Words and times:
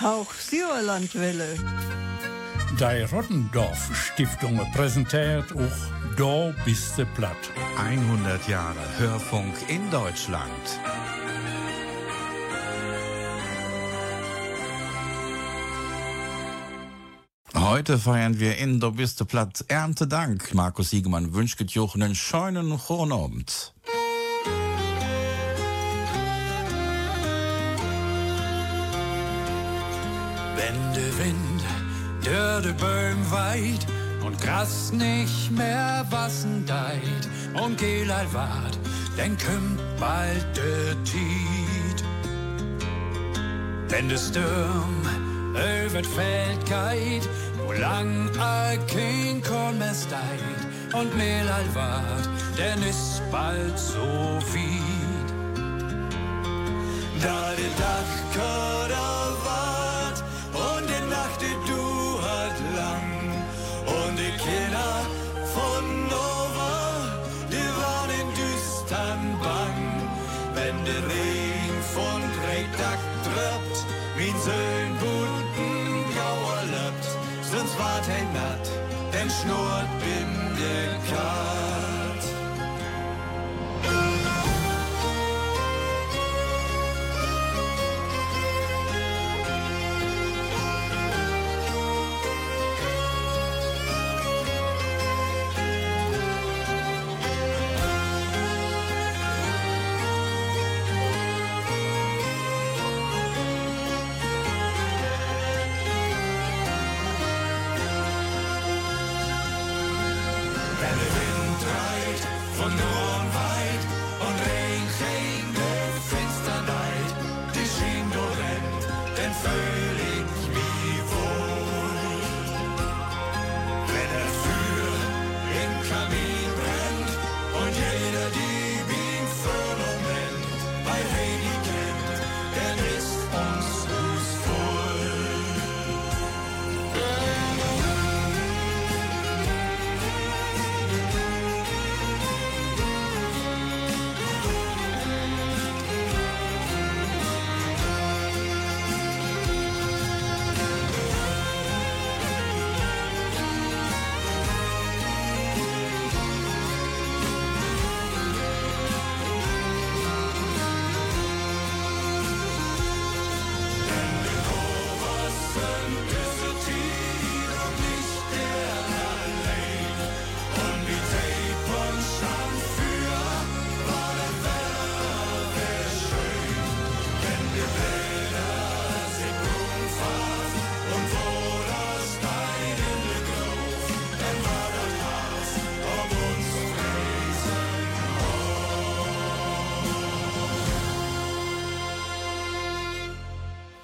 Hauch 0.00 0.32
Sauerlandwelle. 0.34 1.56
Die 2.78 3.02
Rottendorf 3.10 3.90
Stiftung 3.94 4.60
präsentiert 4.74 5.50
auch 5.52 6.16
Da 6.16 6.54
bist 6.66 6.98
du 6.98 7.06
platt. 7.06 7.36
100 7.78 8.46
Jahre 8.46 8.98
Hörfunk 8.98 9.54
in 9.68 9.90
Deutschland. 9.90 10.50
Heute 17.54 17.98
feiern 17.98 18.38
wir 18.38 18.58
in 18.58 18.80
Der 18.80 18.90
bist 18.90 19.18
du 19.20 19.24
platt 19.24 19.64
Erntedank. 19.68 20.52
Markus 20.52 20.90
Siegemann 20.90 21.32
wünscht 21.32 21.58
euch 21.78 21.94
einen 21.94 22.14
schönen 22.14 22.66
Abend. 23.12 23.72
Wenn 30.76 30.92
der 30.92 31.18
Wind 31.18 31.62
die 32.22 32.72
Bäume 32.72 33.30
weit 33.30 33.86
und 34.22 34.38
Gras 34.42 34.92
nicht 34.92 35.50
mehr 35.50 36.04
wassen 36.10 36.64
deit 36.66 37.62
und 37.62 37.78
Gelal 37.78 38.26
wart, 38.32 38.78
dann 39.16 39.38
kommt 39.38 39.80
bald 39.98 40.44
der 40.54 41.02
Tiet. 41.04 42.04
Wenn 43.88 44.10
der 44.10 44.18
Sturm 44.18 45.00
über 45.54 46.04
Feld 46.04 46.66
geht, 46.66 47.26
wo 47.64 47.72
lang 47.72 48.28
all 48.38 48.78
kein 48.86 49.42
Korn 49.42 49.78
mehr 49.78 49.94
steit 49.94 50.60
und 50.92 51.16
Mehlal 51.16 51.64
wart, 51.72 52.28
denn 52.58 52.82
ist 52.82 53.22
bald 53.30 53.78
so 53.78 54.40
viel. 54.52 55.24
Da 57.22 57.52
der 57.56 57.72
Dachkader 57.78 59.25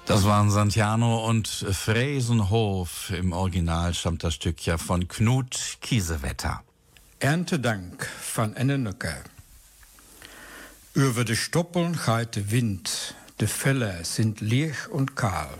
Das 0.05 0.25
waren 0.25 0.51
Santiano 0.51 1.25
und 1.25 1.47
Fräsenhof. 1.47 3.09
Im 3.11 3.31
Original 3.31 3.93
stammt 3.93 4.23
das 4.25 4.33
Stück 4.33 4.65
ja 4.65 4.77
von 4.77 5.07
Knut 5.07 5.77
Kiesewetter. 5.81 6.61
Erntedank 7.19 8.05
van 8.35 8.53
Ennenücke. 8.53 9.15
Über 10.93 11.23
de 11.23 11.37
Stoppeln 11.37 11.97
geht 12.05 12.35
de 12.35 12.51
Wind, 12.51 13.15
de 13.39 13.47
Fälle 13.47 14.03
sind 14.03 14.41
leer 14.41 14.75
und 14.91 15.15
kahl. 15.15 15.57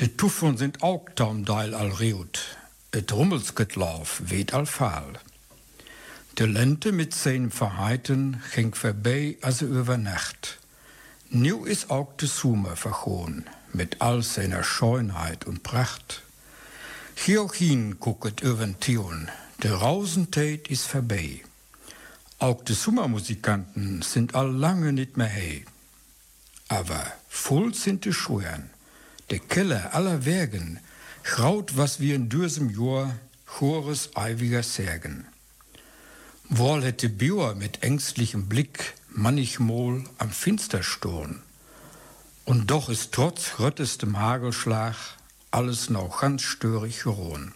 De 0.00 0.08
Tuffeln 0.08 0.56
sind 0.56 0.82
auch 0.82 1.04
taumdeil 1.14 1.74
al 1.74 1.90
riut, 1.90 2.56
et 2.90 3.12
Rummelsgetlauf 3.12 4.22
weht 4.24 4.54
al 4.54 4.64
fahl. 4.64 5.12
De 6.38 6.46
Lente 6.46 6.90
mit 6.90 7.12
seinen 7.12 7.50
Verheiten 7.50 8.42
ging 8.54 8.74
vorbei 8.74 9.36
als 9.42 9.60
über 9.60 9.98
Nacht. 9.98 10.58
Nu 11.34 11.64
ist 11.64 11.90
auch 11.90 12.14
de 12.18 12.28
Summe 12.28 12.76
vergoen, 12.76 13.46
mit 13.72 14.02
all 14.02 14.22
seiner 14.22 14.62
Schönheit 14.62 15.46
und 15.46 15.62
Pracht. 15.62 16.24
Hierhin 17.14 17.98
gucket 17.98 18.42
übern 18.42 18.78
Tion, 18.80 19.30
de 19.62 19.70
Rausentät 19.70 20.68
ist 20.68 20.86
vorbei. 20.86 21.40
Auch 22.38 22.62
de 22.62 22.76
Summermusikanten 22.76 24.02
sind 24.02 24.34
all 24.34 24.50
lange 24.50 24.92
nicht 24.92 25.16
mehr 25.16 25.32
hei. 25.32 25.64
Aber 26.68 27.02
voll 27.30 27.72
sind 27.72 28.04
de 28.04 28.12
Schuern, 28.12 28.68
de 29.30 29.38
Keller 29.38 29.94
aller 29.94 30.26
Wägen, 30.26 30.80
graut 31.24 31.78
was 31.78 31.98
wir 31.98 32.14
in 32.14 32.28
dürsem 32.28 32.68
Jahr 32.68 33.16
chores 33.46 34.10
eiwiger 34.16 34.62
Särgen. 34.62 35.26
Wohl 36.50 36.84
hätte 36.84 37.08
Björ 37.08 37.54
mit 37.54 37.82
ängstlichem 37.82 38.50
Blick 38.50 38.92
manchmal 39.14 40.04
am 40.18 40.30
Finster 40.30 40.82
stohn. 40.82 41.40
Und 42.44 42.70
doch 42.70 42.88
ist 42.88 43.12
trotz 43.12 43.58
röttestem 43.58 44.18
Hagelschlag 44.18 44.96
alles 45.50 45.90
noch 45.90 46.20
ganz 46.20 46.42
störig 46.42 47.06
rohn. 47.06 47.52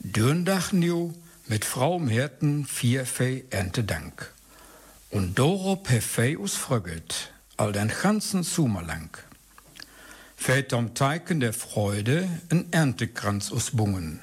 Dürndach 0.00 0.72
new 0.72 1.14
mit 1.46 1.64
Frau 1.64 1.96
im 1.96 2.08
Hirten 2.08 2.66
vier 2.66 3.06
Fei 3.06 3.44
Ernte 3.50 3.84
Dank. 3.84 4.32
Und 5.10 5.38
dorop 5.38 5.88
he 5.88 6.00
Fei 6.00 6.36
us 6.38 6.54
frögelt, 6.54 7.32
all 7.56 7.72
den 7.72 7.88
ganzen 7.88 8.42
Sommer 8.42 8.82
lang. 8.82 9.16
Fällt 10.36 10.72
am 10.72 10.94
Teiken 10.94 11.40
der 11.40 11.52
Freude 11.52 12.28
ein 12.50 12.72
Erntekranz 12.72 13.50
us 13.50 13.70
Bungen 13.72 14.20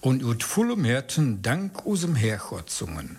und 0.00 0.24
ut 0.24 0.42
vollem 0.42 0.84
Herzen 0.84 1.42
Dank 1.42 1.86
usem 1.86 2.14
Herrgott 2.14 2.70
zungen. 2.70 3.18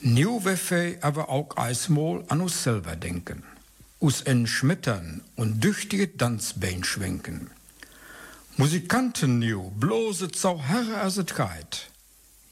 Nu 0.00 0.44
weffe 0.44 0.98
aber 1.00 1.28
auch 1.28 1.56
eismol 1.56 2.24
an 2.28 2.40
uns 2.40 2.62
selber 2.62 2.94
denken, 2.94 3.42
us 4.00 4.20
en 4.22 4.46
schmettern 4.46 5.22
und 5.34 5.64
düchtige 5.64 6.16
Tanzbein 6.16 6.84
schwenken. 6.84 7.50
Musikanten 8.56 9.40
nu, 9.40 9.70
bloße 9.70 10.30
zau 10.30 10.60
Herre 10.62 11.00
as 11.00 11.18
et 11.18 11.34
geit. 11.34 11.90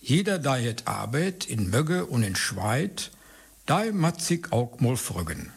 Jeder 0.01 0.39
da 0.41 0.57
het 0.57 0.89
Arbeit 0.89 1.45
in 1.45 1.71
Mögge 1.71 2.07
und 2.07 2.25
in 2.25 2.37
Schweit, 2.37 3.11
da 3.65 3.85
matzig 3.93 4.53
auch 4.53 4.81
mol 4.81 4.97
fröggen. 4.97 5.53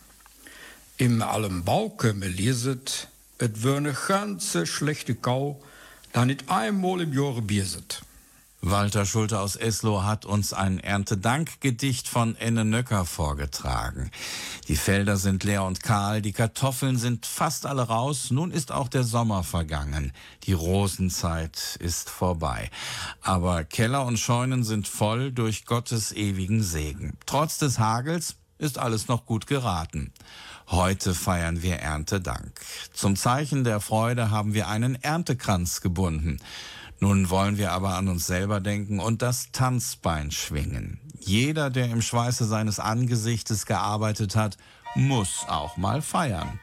Im 0.97 1.21
allem 1.21 1.63
Bauke 1.63 2.13
me 2.13 2.27
lieset, 2.27 3.07
Es 3.41 3.63
wär 3.63 3.77
eine 3.77 3.93
ganze 3.93 4.67
schlechte 4.67 5.15
Kau, 5.15 5.63
da 6.11 6.25
nicht 6.25 6.49
einmal 6.49 6.99
im 6.99 7.13
Jahre 7.13 7.41
Bier 7.41 7.65
sind. 7.65 8.01
Walter 8.61 9.05
Schulte 9.05 9.39
aus 9.39 9.55
Esloh 9.55 10.03
hat 10.03 10.25
uns 10.25 10.51
ein 10.51 10.79
Erntedankgedicht 10.79 12.09
von 12.09 12.35
Enne 12.35 12.65
Nöcker 12.65 13.05
vorgetragen. 13.05 14.11
Die 14.67 14.75
Felder 14.75 15.15
sind 15.15 15.45
leer 15.45 15.63
und 15.63 15.81
kahl, 15.81 16.21
die 16.21 16.33
Kartoffeln 16.33 16.97
sind 16.97 17.25
fast 17.25 17.65
alle 17.65 17.83
raus, 17.83 18.31
nun 18.31 18.51
ist 18.51 18.73
auch 18.73 18.89
der 18.89 19.05
Sommer 19.05 19.43
vergangen. 19.43 20.11
Die 20.43 20.51
Rosenzeit 20.51 21.77
ist 21.79 22.09
vorbei. 22.09 22.69
Aber 23.21 23.63
Keller 23.63 24.05
und 24.05 24.19
Scheunen 24.19 24.65
sind 24.65 24.89
voll 24.89 25.31
durch 25.31 25.65
Gottes 25.65 26.11
ewigen 26.11 26.61
Segen. 26.61 27.17
Trotz 27.25 27.59
des 27.59 27.79
Hagels 27.79 28.35
ist 28.57 28.77
alles 28.77 29.07
noch 29.07 29.25
gut 29.25 29.47
geraten. 29.47 30.11
Heute 30.67 31.15
feiern 31.15 31.63
wir 31.63 31.77
Erntedank. 31.77 32.59
Zum 32.91 33.15
Zeichen 33.15 33.63
der 33.63 33.79
Freude 33.79 34.31
haben 34.31 34.53
wir 34.53 34.67
einen 34.67 35.01
Erntekranz 35.01 35.79
gebunden. 35.79 36.39
Nun 36.99 37.29
wollen 37.29 37.57
wir 37.57 37.71
aber 37.71 37.95
an 37.95 38.09
uns 38.09 38.27
selber 38.27 38.59
denken 38.59 38.99
und 38.99 39.21
das 39.21 39.51
Tanzbein 39.51 40.31
schwingen. 40.31 40.99
Jeder, 41.19 41.69
der 41.69 41.89
im 41.89 42.01
Schweiße 42.01 42.45
seines 42.45 42.79
Angesichtes 42.79 43.65
gearbeitet 43.65 44.35
hat, 44.35 44.57
muss 44.95 45.45
auch 45.47 45.77
mal 45.77 46.01
feiern. 46.01 46.59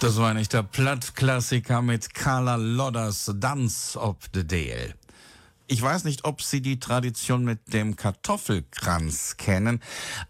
Das 0.00 0.16
war 0.16 0.30
ein 0.30 0.36
echter 0.36 0.62
Plattklassiker 0.62 1.82
mit 1.82 2.14
Carla 2.14 2.54
Lodders 2.54 3.32
Dance 3.34 3.98
of 3.98 4.16
the 4.32 4.46
Dale. 4.46 4.94
Ich 5.66 5.82
weiß 5.82 6.04
nicht, 6.04 6.24
ob 6.24 6.40
Sie 6.40 6.60
die 6.60 6.78
Tradition 6.78 7.44
mit 7.44 7.72
dem 7.72 7.96
Kartoffelkranz 7.96 9.38
kennen, 9.38 9.82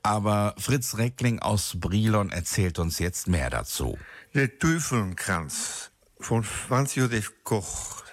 aber 0.03 0.55
Fritz 0.57 0.97
Reckling 0.97 1.41
aus 1.41 1.75
Brilon 1.79 2.31
erzählt 2.31 2.79
uns 2.79 2.99
jetzt 2.99 3.29
mehr 3.29 3.51
dazu. 3.51 3.99
Der 4.33 4.59
Teufelkranz 4.59 5.91
von 6.19 6.45
Franz 6.45 6.95
Josef 6.95 7.35
Koch. 7.45 8.05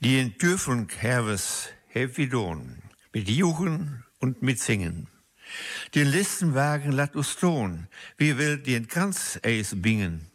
Die 0.00 0.18
in 0.18 0.38
Teufelherves 0.38 1.68
Hevidon 1.86 2.82
mit 3.12 3.28
Juchen 3.28 4.04
und 4.18 4.42
mit 4.42 4.58
Singen. 4.58 5.06
Den 5.94 6.08
letzten 6.08 6.56
Wagen 6.56 6.90
lat 6.90 7.14
us 7.14 7.36
tun, 7.36 7.86
wie 8.16 8.36
will 8.36 8.58
den 8.58 8.88
Kranz 8.88 9.38
eis 9.44 9.72
bingen. 9.76 10.27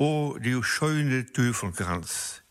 O, 0.00 0.38
die 0.38 0.62
schöne 0.62 1.26
Teufelkranz. 1.26 2.42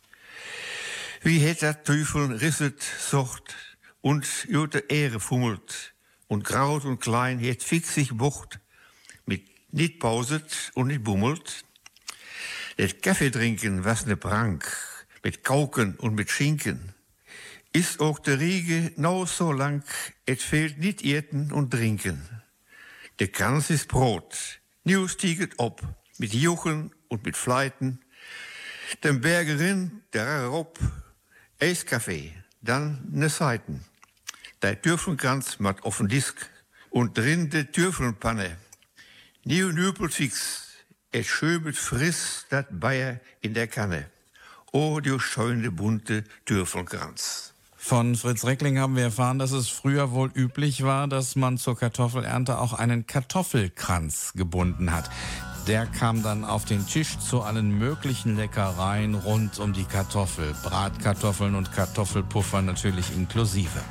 Wie 1.22 1.40
het 1.40 1.62
dat 1.62 1.86
Teufel 1.86 2.36
risset 2.36 2.84
socht 2.84 3.56
und 4.02 4.28
jute 4.50 4.80
Ehre 4.90 5.22
fummelt 5.22 5.94
und 6.28 6.44
graut 6.44 6.84
und 6.84 7.00
klein 7.00 7.40
het 7.40 7.64
fix 7.64 7.94
sich 7.94 8.12
bucht, 8.12 8.60
mit 9.26 9.48
nicht 9.72 10.00
pauset 10.00 10.72
und 10.74 10.88
nicht 10.88 11.06
bummelt. 11.06 11.64
Det 12.78 13.02
Kaffee 13.02 13.32
trinken 13.32 13.86
was 13.86 14.06
ne 14.06 14.18
Prank, 14.18 14.66
mit 15.24 15.46
Kauken 15.46 15.96
und 15.96 16.16
mit 16.16 16.30
Schinken. 16.30 16.94
Ist 17.72 18.02
auch 18.02 18.20
der 18.20 18.42
Riege 18.42 18.92
no 18.98 19.26
so 19.26 19.54
lang, 19.54 19.86
et 20.26 20.42
fehlt 20.42 20.80
nicht 20.80 21.02
Erten 21.02 21.54
und 21.54 21.72
Trinken. 21.72 22.28
Der 23.20 23.30
Kranz 23.30 23.70
ist 23.70 23.88
Brot, 23.88 24.60
nu 24.84 25.08
stieget 25.08 25.54
ob, 25.60 25.82
mit 26.18 26.34
Juchen 26.34 26.92
und 27.10 27.26
mit 27.26 27.38
Fleiten. 27.38 28.00
Den 29.04 29.22
Bergerin, 29.22 30.02
der 30.14 30.46
Rob, 30.46 30.80
Eiskaffee, 31.60 32.34
dann 32.62 33.08
ne 33.12 33.30
Seiten. 33.30 33.86
Der 34.62 34.82
Türfelkranz 34.82 35.60
mat 35.60 35.84
offen 35.84 36.08
Disk 36.08 36.50
und 36.90 37.18
drin 37.18 37.50
de 37.50 37.66
Türfelpanne. 37.66 38.58
Nieuw 39.44 39.72
Nüpel 39.72 40.10
fix, 40.10 40.68
es 41.12 41.28
schöbet 41.28 41.78
friss 41.78 42.46
dat 42.50 42.80
Bayer 42.80 43.20
in 43.42 43.54
der 43.54 43.68
Kanne. 43.68 44.10
Oh, 44.72 45.00
du 45.00 45.20
scheune 45.20 45.72
bunte 45.72 46.24
Türfelkranz. 46.46 47.54
Von 47.76 48.16
Fritz 48.16 48.44
Reckling 48.44 48.80
haben 48.80 48.98
wir 48.98 49.04
erfahren, 49.04 49.40
dass 49.40 49.52
es 49.52 49.70
früher 49.70 50.12
wohl 50.12 50.30
üblich 50.34 50.84
war, 50.84 51.08
dass 51.08 51.38
man 51.38 51.58
zur 51.58 51.78
Kartoffelernte 51.78 52.58
auch 52.58 52.74
einen 52.74 53.08
Kartoffelkranz 53.08 54.34
gebunden 54.36 54.92
hat. 54.92 55.10
Der 55.68 55.86
kam 55.86 56.24
dann 56.24 56.46
auf 56.46 56.64
den 56.64 56.88
Tisch 56.88 57.20
zu 57.20 57.42
allen 57.42 57.78
möglichen 57.78 58.38
Leckereien 58.38 59.16
rund 59.16 59.60
um 59.60 59.74
die 59.74 59.84
Kartoffel. 59.84 60.56
Bratkartoffeln 60.64 61.56
und 61.56 61.74
Kartoffelpuffer 61.74 62.62
natürlich 62.62 63.14
inklusive. 63.14 63.82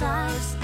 Stars 0.00 0.59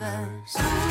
universe. 0.00 0.85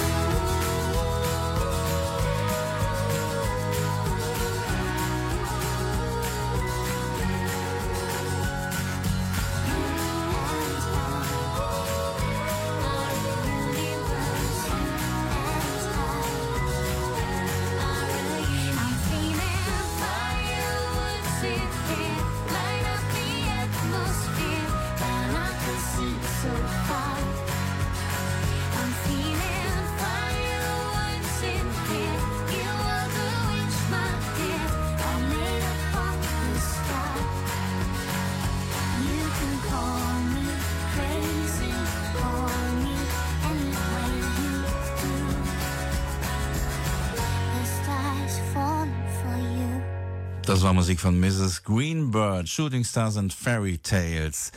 Das 50.56 50.64
war 50.64 50.74
Musik 50.74 51.02
von 51.02 51.20
Mrs. 51.20 51.64
Greenbird, 51.66 52.48
Shooting 52.48 52.86
Stars 52.86 53.18
and 53.18 53.34
Fairy 53.34 53.78
Tales. 53.78 54.54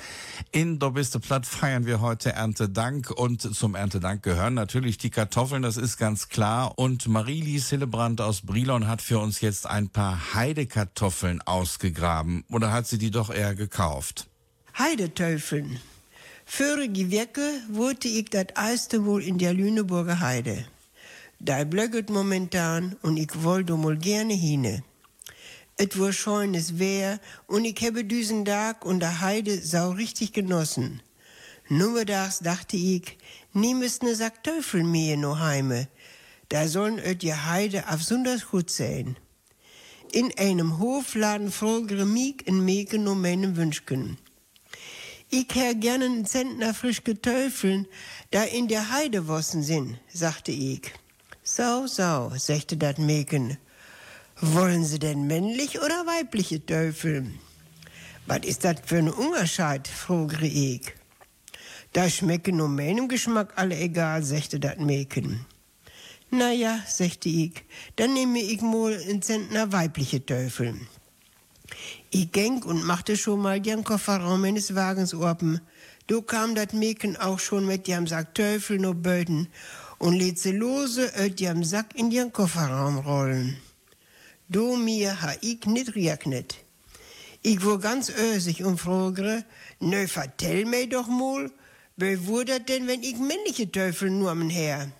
In 0.52 0.78
Dobiste 0.78 1.18
Platt 1.18 1.44
feiern 1.44 1.86
wir 1.86 2.00
heute 2.00 2.34
Erntedank 2.34 3.10
und 3.10 3.42
zum 3.42 3.74
Erntedank 3.74 4.22
gehören 4.22 4.54
natürlich 4.54 4.98
die 4.98 5.10
Kartoffeln, 5.10 5.62
das 5.62 5.76
ist 5.76 5.96
ganz 5.96 6.28
klar. 6.28 6.78
Und 6.78 7.08
Marie-Lise 7.08 7.70
Hillebrand 7.70 8.20
aus 8.20 8.42
Brilon 8.42 8.86
hat 8.86 9.02
für 9.02 9.18
uns 9.18 9.40
jetzt 9.40 9.66
ein 9.66 9.88
paar 9.88 10.34
Heidekartoffeln 10.34 11.42
ausgegraben. 11.42 12.44
Oder 12.48 12.70
hat 12.70 12.86
sie 12.86 12.98
die 12.98 13.10
doch 13.10 13.30
eher 13.30 13.56
gekauft? 13.56 14.28
Heidetöfeln. 14.78 15.80
Vorige 16.44 17.10
Woche 17.10 17.60
wurde 17.72 18.06
ich 18.06 18.30
das 18.30 18.46
erste 18.54 19.00
Mal 19.00 19.20
in 19.20 19.38
der 19.38 19.52
Lüneburger 19.52 20.20
Heide. 20.20 20.64
Da 21.40 21.64
blöcket 21.64 22.08
momentan 22.08 22.94
und 23.02 23.16
ich 23.16 23.42
wollte 23.42 23.76
mal 23.76 23.96
gerne 23.96 24.34
hin. 24.34 24.84
Et 25.80 25.97
war 25.97 26.12
schönes 26.12 26.80
Wehr 26.80 27.20
und 27.47 27.64
ich 27.64 27.80
habe 27.87 28.04
diesen 28.04 28.44
Tag 28.44 28.85
und 28.85 28.99
der 28.99 29.20
Heide 29.20 29.62
sau 29.62 29.92
richtig 29.92 30.32
genossen. 30.32 31.00
Nummerdags 31.68 32.40
dachte 32.40 32.76
ich, 32.76 33.16
nimmst 33.52 34.02
ne 34.02 34.16
Sack 34.16 34.42
Töffel 34.42 34.82
mir 34.82 35.16
no 35.16 35.38
heime. 35.38 35.87
Da 36.49 36.66
sollen 36.66 36.99
öt 36.99 37.23
je 37.23 37.35
Heide 37.35 37.88
auf 37.88 38.02
sonders 38.02 38.49
gut 38.50 38.70
sein. 38.70 39.16
In 40.11 40.37
einem 40.37 40.80
Hofladen 40.80 41.52
fragere 41.52 42.06
mich 42.06 42.44
in 42.47 42.64
Meken 42.64 43.06
um 43.06 43.23
meinen 43.23 43.56
Wünschken. 43.56 44.18
Ich 45.30 45.54
hör 45.54 45.75
gerne 45.75 46.06
einen 46.06 46.26
Zentner 46.26 46.75
frisch 46.75 47.04
getöfeln, 47.04 47.87
da 48.32 48.42
in 48.42 48.66
der 48.66 48.90
Heide 48.90 49.28
wossen 49.28 49.62
sind, 49.62 50.00
sagte 50.12 50.50
ich. 50.50 50.92
So, 51.44 51.87
so, 51.87 52.32
sagte 52.37 52.76
dat 52.76 52.99
Mäken. 52.99 53.58
Wollen 54.40 54.85
Sie 54.85 55.00
denn 55.00 55.26
männlich 55.26 55.80
oder 55.80 56.07
weibliche 56.07 56.64
Töfeln? 56.64 57.40
Was 58.26 58.45
ist 58.45 58.62
das 58.62 58.76
für 58.87 58.99
ein 58.99 59.11
Unterscheid, 59.11 59.88
fragte 59.88 60.47
ich. 60.47 60.83
Da 61.92 62.09
schmecken 62.09 62.59
nur 62.59 62.68
meinem 62.68 63.09
Geschmack 63.09 63.54
alle 63.57 63.76
egal, 63.76 64.23
sagte 64.23 64.61
dat 64.61 64.78
Mäken. 64.78 65.45
Na 66.30 66.52
ja, 66.52 66.78
sagte 66.87 67.28
ich, 67.28 67.64
dann 67.97 68.12
nehme 68.12 68.38
ich 68.38 68.61
mal 68.61 68.97
einen 68.97 69.23
Zentner 69.23 69.73
weibliche 69.73 70.25
Töfeln. 70.25 70.87
Ich 72.11 72.30
ging 72.30 72.62
und 72.62 72.85
machte 72.85 73.16
schon 73.16 73.40
mal 73.40 73.61
den 73.61 73.83
Kofferraum 73.83 74.42
meines 74.42 74.73
Wagens 74.73 75.14
open. 75.14 75.61
Du 76.07 76.23
kam 76.23 76.54
dat 76.54 76.75
Mäken 76.75 77.16
auch 77.16 77.40
schon 77.40 77.66
mit 77.66 77.88
dem 77.88 78.07
Sack 78.07 78.37
Töffel 78.37 78.78
no 78.78 78.95
Böden 78.95 79.49
und 79.99 80.14
lädt 80.14 80.38
sie 80.38 80.52
lose 80.52 81.11
öt 81.18 81.40
dem 81.40 81.64
Sack 81.64 81.97
in 81.97 82.11
den 82.11 82.33
Kofferraum 82.33 82.99
rollen. 82.99 83.57
Du 84.50 84.76
mir 84.76 85.20
ha 85.20 85.34
ich 85.42 85.66
nit 85.66 85.94
reagnet. 85.94 86.56
Ich 87.42 87.62
war 87.66 87.78
ganz 87.78 88.08
ösig 88.08 88.64
und 88.64 88.78
fragere, 88.78 89.44
nö, 89.78 90.08
vertell 90.08 90.64
mir 90.64 90.88
doch 90.88 91.06
mal, 91.06 91.50
wer 91.96 92.26
wur 92.26 92.46
dat 92.46 92.68
denn, 92.68 92.86
wenn 92.86 93.02
ich 93.02 93.18
männliche 93.18 93.70
Teufel 93.70 94.10
nur 94.10 94.30
am 94.30 94.48
her? 94.48 94.90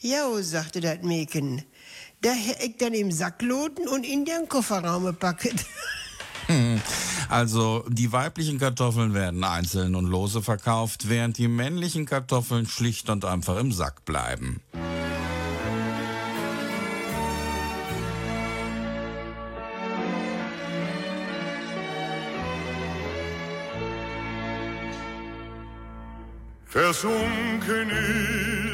Ja, 0.00 0.26
sagte 0.42 0.80
dat 0.80 1.04
Mäken. 1.04 1.62
Da 2.22 2.32
hä 2.32 2.56
ich 2.66 2.76
dann 2.78 2.92
im 2.92 3.12
Sack 3.12 3.40
loten 3.42 3.86
und 3.86 4.04
in 4.04 4.24
den 4.24 4.48
Kofferraum 4.48 5.04
gepacket. 5.04 5.64
Also 7.28 7.84
die 7.90 8.10
weiblichen 8.10 8.58
Kartoffeln 8.58 9.12
werden 9.12 9.44
einzeln 9.44 9.94
und 9.94 10.06
lose 10.06 10.40
verkauft, 10.40 11.10
während 11.10 11.36
die 11.36 11.46
männlichen 11.46 12.06
Kartoffeln 12.06 12.66
schlicht 12.66 13.10
und 13.10 13.26
einfach 13.26 13.58
im 13.58 13.70
Sack 13.70 14.06
bleiben. 14.06 14.62
Versunken 26.80 27.90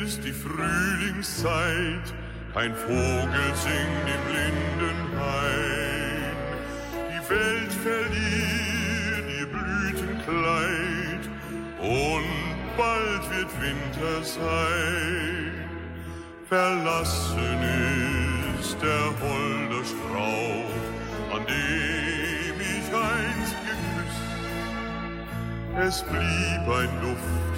ist 0.04 0.20
die 0.22 0.30
Frühlingszeit, 0.30 2.12
kein 2.52 2.74
Vogel 2.74 3.54
singt 3.54 4.08
im 4.16 4.24
Lindenhain. 4.36 6.36
Die 7.08 7.22
Welt 7.30 7.72
verliert 7.82 9.26
ihr 9.38 9.46
Blütenkleid 9.46 11.22
und 11.80 12.28
bald 12.76 13.24
wird 13.30 13.50
Winter 13.62 14.22
sein. 14.22 15.52
Verlassen 16.46 17.62
ist 18.60 18.76
der 18.82 19.06
holde 19.22 19.82
Strauch, 19.82 20.76
an 21.34 21.42
dem 21.46 22.60
ich 22.60 22.92
einst 22.92 23.56
geküsst. 23.64 24.28
Es 25.86 25.96
blieb 26.02 26.68
ein 26.68 26.92
Duft 27.00 27.53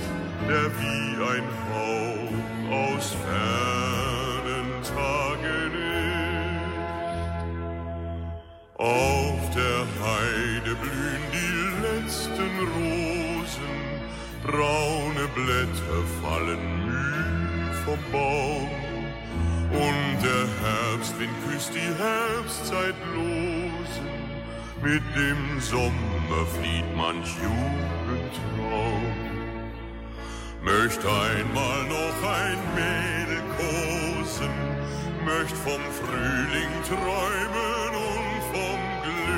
der 0.49 0.67
wie 0.79 1.09
ein 1.33 1.47
Hauch 1.71 2.37
aus 2.71 3.07
fernen 3.25 4.69
Tagen 4.83 5.73
ist. 5.75 5.87
Auf 8.77 9.41
der 9.55 9.81
Heide 10.05 10.73
blühen 10.83 11.25
die 11.33 11.59
letzten 11.87 12.53
Rosen, 12.77 13.77
braune 14.45 15.27
Blätter 15.35 16.01
fallen 16.23 16.65
müh 16.87 17.73
vom 17.85 18.01
Baum. 18.13 18.71
Und 19.73 20.17
der 20.23 20.47
Herbstwind 20.63 21.37
küsst 21.49 21.73
die 21.75 21.91
Herbstzeitlosen, 22.03 24.09
mit 24.83 25.05
dem 25.17 25.43
Sommer 25.61 26.43
flieht 26.57 26.91
manch 26.97 27.31
Jugendtraum. 27.43 29.26
Möcht 30.67 30.99
einmal 31.07 31.85
noch 31.85 32.21
ein 32.29 32.59
Mädel 32.75 33.41
kosen, 33.57 34.55
möcht 35.25 35.57
vom 35.59 35.81
Frühling 35.99 36.73
träumen 36.89 37.93
und 37.95 38.43
vom 38.53 38.81
Glück. 39.05 39.37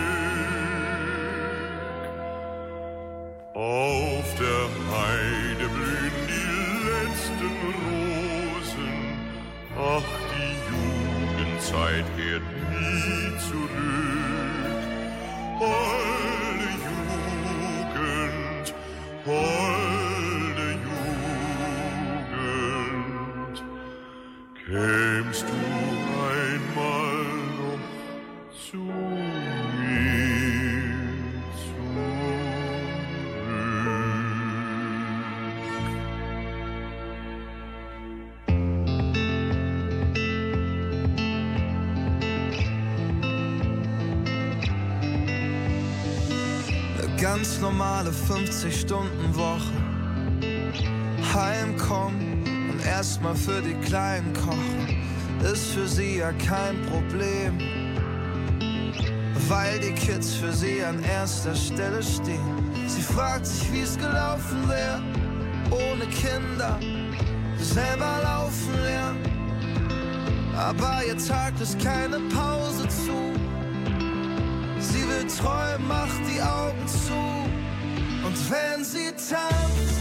Auf 3.53 4.29
der 4.41 4.65
Heide 4.91 5.67
blühen 5.69 6.19
die 6.33 6.49
letzten 6.89 7.53
Rosen, 7.85 8.97
ach, 9.77 10.11
die 10.33 10.55
Jugendzeit 10.71 12.07
kehrt 12.17 12.47
nie 12.71 13.29
zurück. 13.51 14.81
Holde 15.61 16.71
Jugend, 17.99 18.67
holde 19.27 19.58
50-Stunden-Woche. 48.49 49.73
Heimkommen 51.35 52.71
und 52.71 52.87
erstmal 52.87 53.35
für 53.35 53.61
die 53.61 53.75
Kleinen 53.87 54.33
kochen, 54.33 55.05
ist 55.53 55.73
für 55.73 55.87
sie 55.87 56.19
ja 56.19 56.33
kein 56.33 56.81
Problem. 56.87 57.59
Weil 59.49 59.79
die 59.81 59.93
Kids 59.93 60.35
für 60.35 60.53
sie 60.53 60.83
an 60.83 61.03
erster 61.03 61.55
Stelle 61.55 62.03
stehen. 62.03 62.73
Sie 62.87 63.03
fragt 63.03 63.47
sich, 63.47 63.71
wie 63.73 63.81
es 63.81 63.99
gelaufen 63.99 64.67
wäre, 64.67 65.03
ohne 65.71 66.07
Kinder, 66.07 66.79
selber 67.59 68.21
laufen 68.23 68.83
lernen. 68.83 69.19
Aber 70.57 71.03
ihr 71.07 71.19
Tag 71.19 71.53
ist 71.61 71.79
keine 71.79 72.19
Pause 72.35 72.89
zu. 72.89 73.13
Sie 74.81 75.07
will 75.07 75.27
träumen, 75.39 75.87
macht 75.87 76.21
die 76.27 76.41
Augen 76.41 76.87
zu. 76.87 77.48
Und 78.39 78.51
wenn 78.51 79.98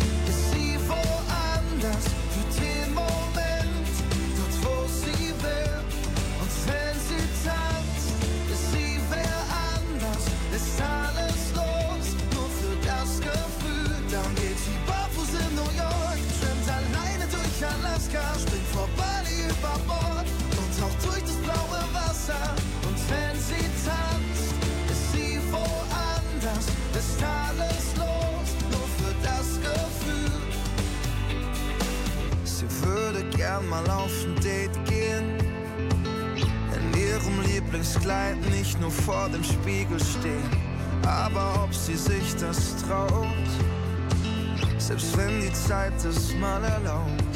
Zeit 45.66 45.94
es 46.06 46.34
mal 46.36 46.64
erlaubt. 46.64 47.36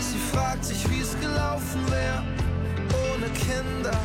Sie 0.00 0.18
fragt 0.32 0.64
sich, 0.64 0.88
wie 0.90 1.00
es 1.00 1.18
gelaufen 1.20 1.80
wäre, 1.90 2.22
ohne 3.12 3.26
Kinder, 3.30 3.98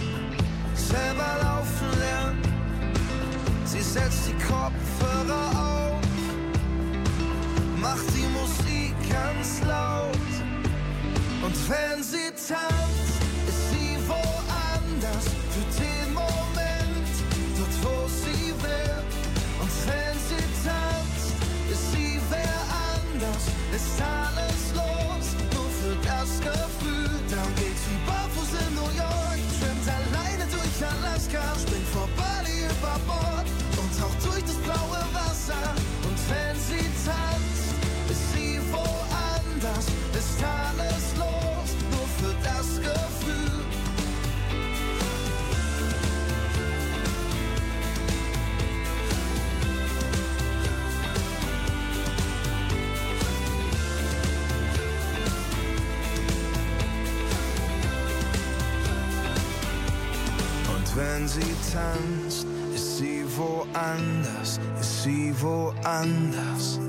wenn 61.23 61.29
sie 61.29 61.55
tanzt, 61.71 62.45
ist 62.75 62.97
sie 62.97 63.23
woanders, 63.37 64.59
ist 64.81 65.03
sie 65.03 65.33
woanders. 65.39 66.79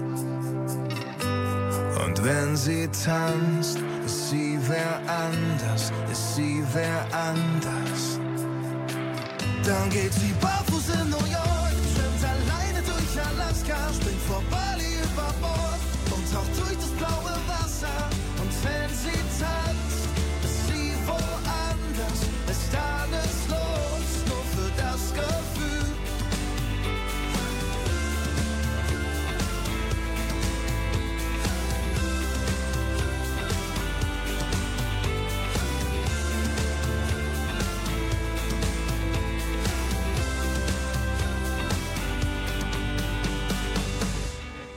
Und 2.04 2.24
wenn 2.24 2.56
sie 2.56 2.88
tanzt, 2.88 3.78
ist 4.04 4.30
sie 4.30 4.58
wer 4.66 4.98
anders, 5.06 5.92
ist 6.10 6.34
sie 6.34 6.64
wer 6.72 7.06
anders. 7.12 8.18
Dann 9.64 9.88
geht 9.90 10.12
sie 10.12 10.32
barfuß 10.40 10.73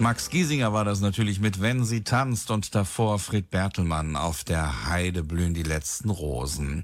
Max 0.08 0.30
Giesinger 0.30 0.72
war 0.72 0.86
das 0.86 1.02
natürlich 1.02 1.42
mit 1.42 1.60
Wenn 1.60 1.84
sie 1.84 2.06
tanzt 2.06 2.50
und 2.50 2.74
davor 2.74 3.20
Fred 3.20 3.50
Bertelmann 3.50 4.16
auf 4.16 4.46
der 4.46 4.88
Heide 4.88 5.22
blühen 5.22 5.54
die 5.54 5.64
letzten 5.64 6.10
Rosen. 6.10 6.84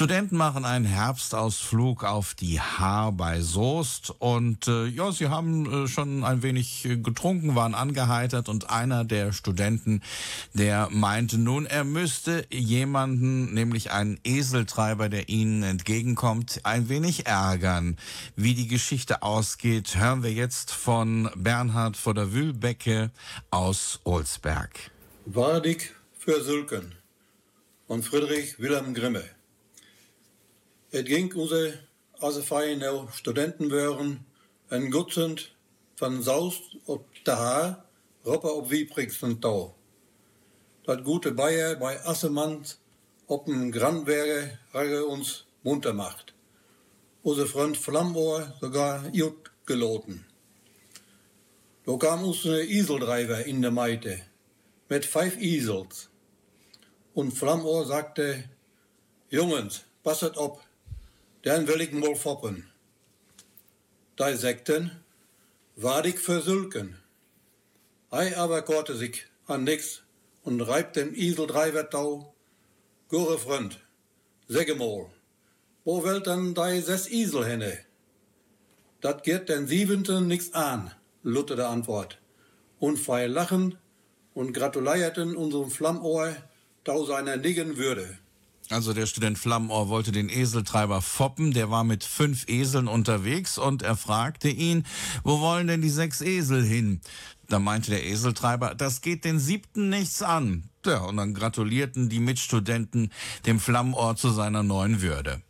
Studenten 0.00 0.38
machen 0.38 0.64
einen 0.64 0.86
Herbstausflug 0.86 2.04
auf 2.04 2.32
die 2.32 2.58
Haar 2.58 3.12
bei 3.12 3.42
Soest 3.42 4.14
und 4.18 4.66
äh, 4.66 4.86
ja, 4.86 5.12
sie 5.12 5.28
haben 5.28 5.84
äh, 5.84 5.88
schon 5.88 6.24
ein 6.24 6.42
wenig 6.42 6.86
äh, 6.86 6.96
getrunken, 6.96 7.54
waren 7.54 7.74
angeheitert 7.74 8.48
und 8.48 8.70
einer 8.70 9.04
der 9.04 9.34
Studenten, 9.34 10.02
der 10.54 10.88
meinte 10.90 11.36
nun, 11.36 11.66
er 11.66 11.84
müsste 11.84 12.46
jemanden, 12.48 13.52
nämlich 13.52 13.90
einen 13.90 14.18
Eseltreiber, 14.24 15.10
der 15.10 15.28
ihnen 15.28 15.62
entgegenkommt, 15.62 16.60
ein 16.62 16.88
wenig 16.88 17.26
ärgern. 17.26 17.98
Wie 18.36 18.54
die 18.54 18.68
Geschichte 18.68 19.22
ausgeht, 19.22 19.96
hören 19.96 20.22
wir 20.22 20.32
jetzt 20.32 20.70
von 20.70 21.28
Bernhard 21.36 21.98
von 21.98 22.14
der 22.14 22.32
Wühlbecke 22.32 23.10
aus 23.50 24.00
Olsberg. 24.04 24.92
Waardig 25.26 25.92
für 26.16 26.42
Sülken 26.42 26.94
von 27.86 28.02
Friedrich 28.02 28.58
Wilhelm 28.58 28.94
Grimme. 28.94 29.39
Het 30.90 31.08
ging 31.08 31.32
we 31.34 31.78
fein 32.42 32.78
nou 32.78 33.06
studenten 33.12 33.68
waren, 33.68 34.26
een 34.68 34.90
Dutzend 34.90 35.50
van 35.94 36.22
Saus 36.22 36.76
op 36.84 37.06
de 37.22 37.30
Haar, 37.30 37.84
Roppe 38.22 38.52
op 38.52 38.68
Wieprigsten 38.68 39.38
touw. 39.38 39.74
Dat 40.82 41.00
gute 41.04 41.34
Bayer 41.34 41.78
bei 41.78 41.98
Assemans 41.98 42.78
op 43.26 43.48
een 43.48 43.72
Grandberge 43.72 44.58
hadden 44.70 45.08
ons 45.08 45.46
munter 45.60 45.94
macht. 45.94 46.32
Onze 47.20 47.46
Freund 47.46 47.76
Flammoor 47.76 48.54
sogar 48.60 49.00
gut 49.12 49.50
geloten. 49.64 50.26
Da 51.84 51.96
kam 51.96 52.24
uns 52.24 52.44
ein 52.46 52.68
Eseldreiber 52.68 53.46
in 53.46 53.60
der 53.60 53.70
Meite 53.72 54.22
mit 54.88 55.06
fünf 55.06 55.36
Esels. 55.36 56.08
Und 57.12 57.32
Flammohr 57.32 57.86
sagte, 57.86 58.44
Jungens, 59.28 59.84
passet 60.02 60.36
op, 60.36 60.68
dann 61.42 61.66
will 61.66 61.80
ich 61.80 61.92
mal 61.92 62.14
foppen. 62.14 62.70
Da 64.16 64.36
sagten, 64.36 64.90
war 65.76 66.04
ich 66.04 66.18
versülken. 66.18 66.96
Ei 68.10 68.36
aber 68.36 68.62
korte 68.62 68.94
sich 68.96 69.26
an 69.46 69.64
nix 69.64 70.02
und 70.42 70.60
reibt 70.60 70.96
dem 70.96 71.14
Eseldreiber 71.14 71.88
tau. 71.88 72.34
Gure 73.08 73.38
Freund, 73.38 73.80
sage 74.48 74.74
mal, 74.74 75.10
wo 75.84 76.04
will 76.04 76.20
denn 76.20 76.54
dei 76.54 76.80
sechs 76.80 77.08
Esel 77.08 77.44
henne? 77.46 77.78
Dat 79.00 79.24
geht 79.24 79.48
den 79.48 79.66
siebenten 79.66 80.26
nix 80.26 80.52
an, 80.52 80.90
Luther 81.22 81.56
der 81.56 81.68
Antwort. 81.68 82.18
Und 82.78 82.98
frei 82.98 83.26
lachen 83.26 83.78
und 84.34 84.52
gratulierten 84.52 85.36
unserem 85.36 85.70
Flammohr 85.70 86.36
da 86.84 87.04
seiner 87.04 87.36
Niggen 87.36 87.76
Würde. 87.76 88.18
Also 88.70 88.92
der 88.92 89.06
Student 89.06 89.36
Flammohr 89.36 89.88
wollte 89.88 90.12
den 90.12 90.28
Eseltreiber 90.28 91.02
foppen, 91.02 91.52
der 91.52 91.72
war 91.72 91.82
mit 91.82 92.04
fünf 92.04 92.48
Eseln 92.48 92.86
unterwegs 92.86 93.58
und 93.58 93.82
er 93.82 93.96
fragte 93.96 94.48
ihn, 94.48 94.86
wo 95.24 95.40
wollen 95.40 95.66
denn 95.66 95.82
die 95.82 95.90
sechs 95.90 96.20
Esel 96.20 96.62
hin? 96.62 97.00
Da 97.48 97.58
meinte 97.58 97.90
der 97.90 98.06
Eseltreiber, 98.06 98.76
das 98.76 99.00
geht 99.00 99.24
den 99.24 99.40
siebten 99.40 99.88
nichts 99.88 100.22
an. 100.22 100.70
Ja, 100.86 100.98
und 100.98 101.16
dann 101.16 101.34
gratulierten 101.34 102.08
die 102.08 102.20
Mitstudenten 102.20 103.10
dem 103.44 103.58
Flammohr 103.58 104.14
zu 104.14 104.30
seiner 104.30 104.62
neuen 104.62 105.02
Würde. 105.02 105.42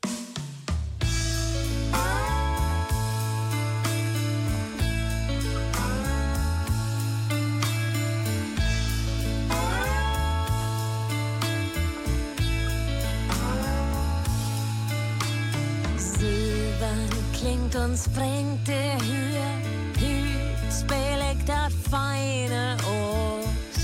Klingt 17.40 17.74
und 17.74 17.96
springt 17.96 18.68
der 18.68 18.94
Hür, 19.00 19.44
Hüt 19.98 20.72
spelig 20.72 21.38
dat 21.46 21.72
feine 21.90 22.76
Ost. 22.84 23.80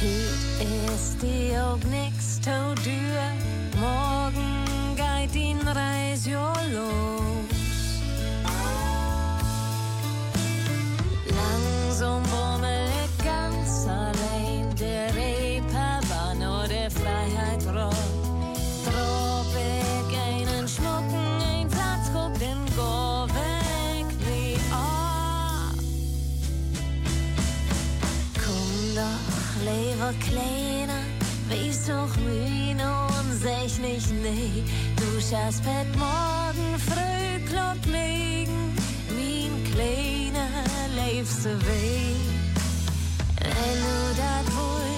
Hüt 0.00 0.94
ist 0.94 1.16
die 1.22 1.56
auch 1.56 1.82
nix 1.88 2.40
to 2.40 2.74
dür, 2.84 3.39
doch 31.90 32.16
mühn 32.24 32.80
und 32.80 33.30
sech 33.42 33.78
nicht 33.78 34.10
nee. 34.22 34.64
Du 34.96 35.20
schaffst 35.20 35.62
Bett 35.64 35.90
morgen 35.96 36.68
früh 36.88 37.40
kloppt 37.50 37.86
liegen, 37.86 38.60
mein 39.16 39.52
Kleiner, 39.70 40.48
lebst 40.98 41.44
du 41.44 41.52
weh. 41.66 42.16
Wenn 43.42 43.78
du 43.86 43.98
dat 44.22 44.46
wollt, 44.56 44.89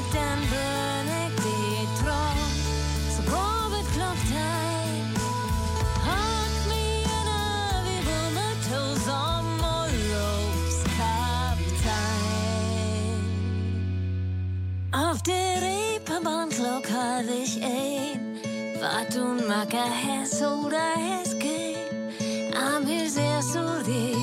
der 16.13 16.19
Reeperbahn 16.19 16.49
klock 16.51 16.91
hab 16.91 17.25
ich 17.43 17.63
ein. 17.63 18.39
Wat 18.81 19.15
du 19.15 19.47
macker 19.47 19.91
Hess 19.91 20.43
oder 20.43 20.95
Hess 20.97 21.39
gehen. 21.39 22.53
Am 22.55 22.87
Hüs 22.87 23.17
erst 23.17 23.55
du 23.55 23.83
die, 23.87 24.17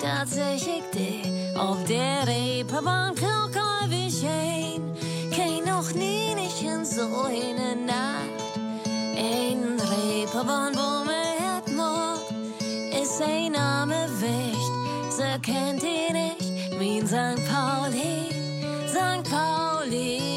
dat 0.00 0.28
seh 0.28 0.54
ich 0.56 0.82
dir. 0.92 1.60
Auf 1.60 1.84
der 1.84 2.26
Reeperbahn 2.26 3.14
klock 3.14 3.54
hab 3.54 3.90
ich 3.90 4.24
ein. 4.24 4.82
Kein 5.34 5.64
noch 5.64 5.92
nie 5.92 6.34
nicht 6.34 6.62
in 6.62 6.84
so 6.84 7.02
eine 7.02 7.76
Nacht. 7.76 8.58
Ein 8.86 9.80
Reeperbahn, 9.90 10.74
wo 10.74 11.04
mir 11.04 11.76
mord, 11.76 12.22
ist 13.02 13.20
ein 13.22 13.52
Name 13.52 14.08
wicht. 14.20 14.72
So 15.10 15.24
kennt 15.42 15.82
ihr 15.82 16.12
nicht, 16.12 16.78
mein 16.78 17.06
St. 17.06 17.42
Pauli, 17.50 18.28
St. 18.88 19.30
Pauli 19.30 20.35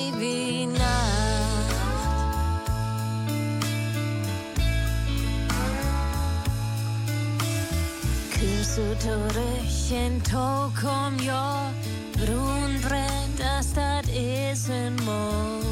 Tokum, 10.30 11.18
ja, 11.24 11.72
Brun 12.14 12.80
brennt, 12.82 13.40
das 13.40 13.74
dat 13.74 14.08
is 14.08 14.70
in 14.70 14.96
Mond. 15.04 15.66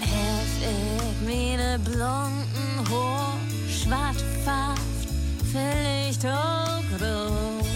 Hef 0.00 0.52
ich 0.60 1.26
meine 1.26 1.78
blonden 1.78 2.90
Haar, 2.90 3.38
schwarz 3.68 4.22
fast, 4.44 5.08
vielleicht 5.50 6.26
auch 6.26 6.84
rot. 7.00 7.66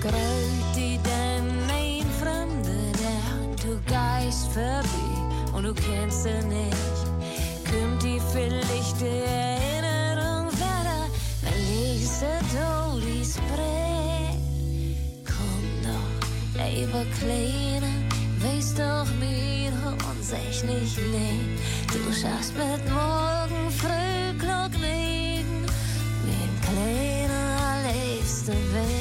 Grölt 0.00 0.74
die 0.74 0.98
denn 1.04 1.48
ein 1.70 2.06
Fremde, 2.20 2.92
der 2.98 3.64
du 3.64 3.80
geist 3.86 4.48
vorbei 4.52 5.54
und 5.54 5.62
du 5.62 5.74
kennst 5.74 6.24
sie 6.24 6.44
nicht. 6.48 6.99
Vielleicht 8.32 9.00
die 9.00 9.06
Erinnerung 9.06 10.48
wenn 11.42 11.96
ich 11.96 12.08
sie 12.08 12.38
Todi 12.54 13.24
sprech. 13.24 14.38
Komm 15.26 15.64
doch, 15.82 16.64
lieber 16.64 17.04
Kleiner, 17.18 17.96
weißt 18.38 18.78
doch 18.78 19.06
mir 19.18 19.72
und 20.08 20.22
sag 20.24 20.64
nicht 20.64 20.98
nee. 21.12 21.58
Du 21.88 22.12
schaffst 22.12 22.54
mit 22.56 22.88
morgen 22.88 23.70
früh 23.70 24.38
Glock 24.38 24.74
liegen, 24.80 25.66
mein 26.24 26.52
Kleiner, 26.62 27.82
lebst 27.88 28.46
du 28.46 28.52
weg. 28.52 28.99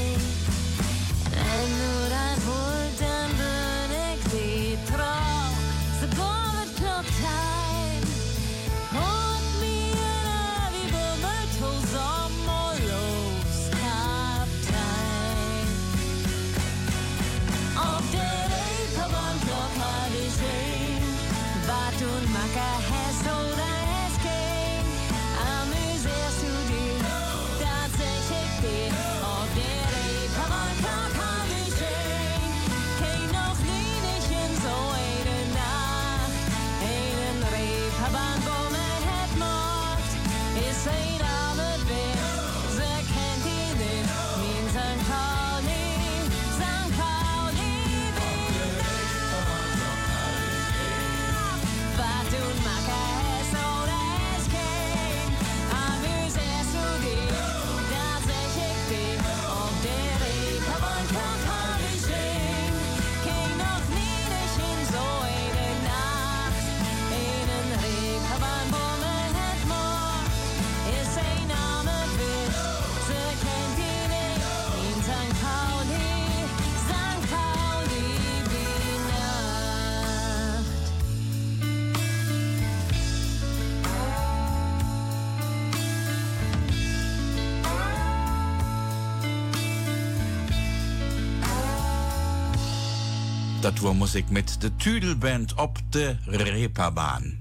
Dat 93.79 93.85
war 93.85 93.93
Musik 93.93 94.29
mit 94.29 94.61
de 94.61 94.71
Tüdelband 94.77 95.57
ob 95.57 95.79
de 95.91 96.17
Reeperbahn. 96.27 97.37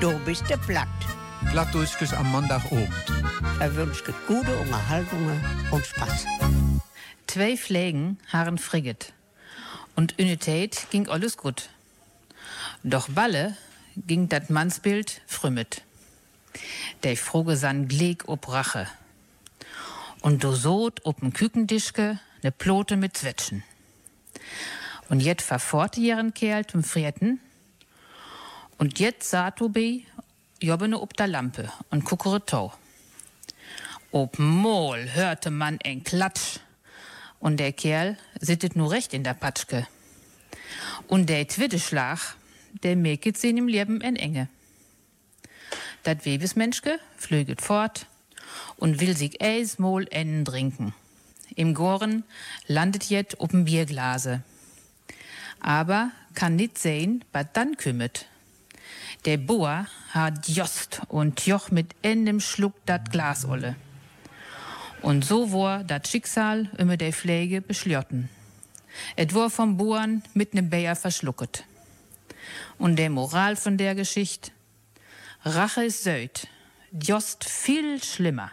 Du 0.00 0.18
bist 0.24 0.48
der 0.48 0.56
Platt. 0.56 0.86
Plattdurchkes 1.50 2.12
am 2.12 2.30
Montagabend. 2.30 2.92
Er 3.58 3.74
wünscht 3.74 4.04
gute 4.28 4.56
Unterhaltungen 4.58 5.44
und 5.72 5.84
Spaß. 5.84 6.26
Zwei 7.26 7.56
Pflegen 7.56 8.18
haben 8.32 8.58
Frigget. 8.58 9.12
Und 9.96 10.16
Unität 10.16 10.86
ging 10.90 11.08
alles 11.08 11.36
gut. 11.36 11.68
Doch 12.84 13.08
Balle 13.08 13.56
ging 13.96 14.28
dat 14.28 14.50
Mannsbild 14.50 15.22
frümmet. 15.26 15.82
Der 17.02 17.16
froge 17.16 17.56
san 17.56 17.88
Gleg 17.88 18.28
ob 18.28 18.48
Rache. 18.48 18.86
Und 20.20 20.44
do 20.44 20.52
sot 20.52 21.00
ob'n 21.04 21.32
Kükendischke 21.32 22.20
ne 22.44 22.52
Plote 22.52 22.96
mit 22.96 23.16
Zwetschen. 23.16 23.64
Und 25.08 25.20
jet 25.20 25.42
verforte 25.42 26.00
ihren 26.00 26.34
Kerl 26.34 26.66
zum 26.66 26.82
Frierten. 26.82 27.40
Und 28.78 28.98
jet 28.98 29.22
saht 29.22 29.60
du 29.60 29.68
bei 29.68 30.02
jobbene 30.60 31.00
ob 31.00 31.14
der 31.16 31.26
Lampe 31.26 31.70
und 31.90 32.04
guckere 32.04 32.44
Tau. 32.44 32.72
Ob 34.10 34.38
Mol 34.38 35.10
hörte 35.12 35.50
man 35.50 35.78
en 35.80 36.04
Klatsch. 36.04 36.60
Und 37.38 37.58
der 37.58 37.72
Kerl 37.72 38.16
sittet 38.40 38.76
nur 38.76 38.90
recht 38.90 39.12
in 39.12 39.24
der 39.24 39.34
Patschke. 39.34 39.86
Und 41.08 41.28
der 41.28 41.46
Twitteschlag, 41.46 42.36
der 42.82 42.96
meket 42.96 43.36
sie 43.36 43.50
im 43.50 43.68
Leben 43.68 44.00
en 44.00 44.16
Enge. 44.16 44.48
Dat 46.04 46.24
Webesmenschke 46.24 46.98
flöget 47.16 47.60
fort 47.60 48.06
und 48.76 49.00
will 49.00 49.16
sich 49.16 49.40
eis 49.42 49.78
mol 49.78 50.06
ennen 50.10 50.44
trinken. 50.44 50.94
Im 51.56 51.74
Goren 51.74 52.24
landet 52.66 53.04
jet 53.04 53.38
ob'n 53.40 53.64
Bierglase. 53.64 54.42
Aber 55.64 56.10
kann 56.34 56.56
nit 56.56 56.76
sehen, 56.76 57.24
was 57.32 57.46
dann 57.54 57.78
kümmet. 57.78 58.26
Der 59.24 59.38
Boer 59.38 59.86
hat 60.10 60.46
jost 60.46 61.00
und 61.08 61.46
joch 61.46 61.70
mit 61.70 61.94
endem 62.02 62.38
Schluck 62.40 62.74
dat 62.84 63.10
Glas 63.10 63.46
olle. 63.46 63.74
Und 65.00 65.24
so 65.24 65.52
war 65.52 65.82
dat 65.82 66.06
Schicksal 66.06 66.68
immer 66.76 66.98
der 66.98 67.14
Pflege 67.14 67.62
beschljotten. 67.62 68.28
Et 69.16 69.34
war 69.34 69.48
vom 69.48 69.78
Boern 69.78 70.22
mit 70.34 70.52
nem 70.52 70.68
Bayer 70.68 70.96
verschlucket. 70.96 71.64
Und 72.76 72.96
der 72.96 73.08
Moral 73.08 73.56
von 73.56 73.78
der 73.78 73.94
Geschichte? 73.94 74.50
Rache 75.44 75.86
ist 75.86 76.04
söd. 76.04 76.46
Jost 76.92 77.42
viel 77.42 78.02
schlimmer. 78.02 78.50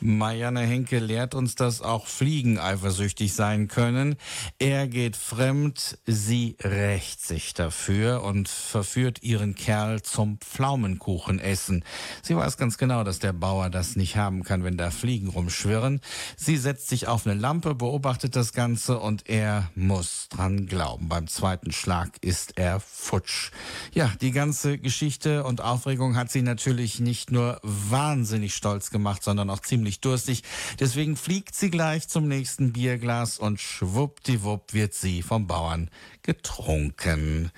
Marianne 0.00 0.60
Henke 0.60 0.98
lehrt 0.98 1.34
uns, 1.34 1.54
dass 1.54 1.80
auch 1.80 2.06
Fliegen 2.06 2.58
eifersüchtig 2.58 3.32
sein 3.32 3.68
können. 3.68 4.16
Er 4.58 4.86
geht 4.86 5.16
fremd, 5.16 5.98
sie 6.06 6.56
rächt 6.62 7.24
sich 7.24 7.54
dafür 7.54 8.22
und 8.22 8.48
verführt 8.48 9.22
ihren 9.22 9.54
Kerl 9.54 10.02
zum 10.02 10.38
Pflaumenkuchenessen. 10.38 11.84
Sie 12.22 12.36
weiß 12.36 12.56
ganz 12.56 12.76
genau, 12.76 13.04
dass 13.04 13.18
der 13.18 13.32
Bauer 13.32 13.70
das 13.70 13.96
nicht 13.96 14.16
haben 14.16 14.42
kann, 14.44 14.64
wenn 14.64 14.76
da 14.76 14.90
Fliegen 14.90 15.28
rumschwirren. 15.28 16.00
Sie 16.36 16.56
setzt 16.56 16.88
sich 16.88 17.08
auf 17.08 17.26
eine 17.26 17.38
Lampe, 17.38 17.74
beobachtet 17.74 18.36
das 18.36 18.52
Ganze 18.52 18.98
und 18.98 19.28
er 19.28 19.70
muss 19.74 20.28
dran 20.28 20.66
glauben. 20.66 21.08
Beim 21.08 21.28
zweiten 21.28 21.72
Schlag 21.72 22.10
ist 22.20 22.58
er 22.58 22.80
futsch. 22.80 23.50
Ja, 23.92 24.12
die 24.20 24.32
ganze 24.32 24.78
Geschichte 24.78 25.44
und 25.44 25.60
Aufregung 25.60 26.16
hat 26.16 26.30
sie 26.30 26.42
natürlich 26.42 27.00
nicht 27.00 27.30
nur 27.30 27.58
wahnsinnig 27.62 28.54
stolz 28.54 28.90
gemacht, 28.90 29.22
sondern 29.22 29.50
auch 29.50 29.60
ziemlich 29.60 29.93
durstig. 30.00 30.42
Deswegen 30.80 31.16
fliegt 31.16 31.54
sie 31.54 31.70
gleich 31.70 32.08
zum 32.08 32.28
nächsten 32.28 32.72
Bierglas 32.72 33.38
und 33.38 33.60
schwuppdiwupp 33.60 34.72
wird 34.72 34.94
sie 34.94 35.22
vom 35.22 35.46
Bauern 35.46 35.90
getrunken. 36.22 37.50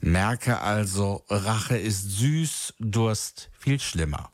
Merke 0.00 0.60
also, 0.60 1.24
Rache 1.28 1.76
ist 1.76 2.18
süß, 2.18 2.74
Durst 2.78 3.50
viel 3.58 3.80
schlimmer. 3.80 4.30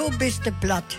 Du 0.00 0.08
bist 0.16 0.46
de 0.46 0.52
platt. 0.62 0.96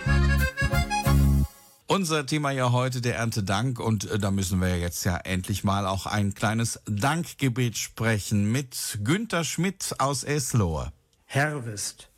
Unser 1.88 2.24
Thema 2.24 2.52
ja 2.52 2.70
heute 2.70 3.00
der 3.00 3.16
Erntedank 3.16 3.80
und 3.80 4.08
äh, 4.08 4.16
da 4.20 4.30
müssen 4.30 4.60
wir 4.60 4.78
jetzt 4.78 5.02
ja 5.02 5.16
endlich 5.16 5.64
mal 5.64 5.88
auch 5.88 6.06
ein 6.06 6.34
kleines 6.34 6.78
Dankgebet 6.86 7.76
sprechen 7.76 8.52
mit 8.52 9.00
Günter 9.02 9.42
Schmidt 9.42 9.96
aus 9.98 10.22
Eslohe. 10.22 10.92
Herwest, 11.24 12.10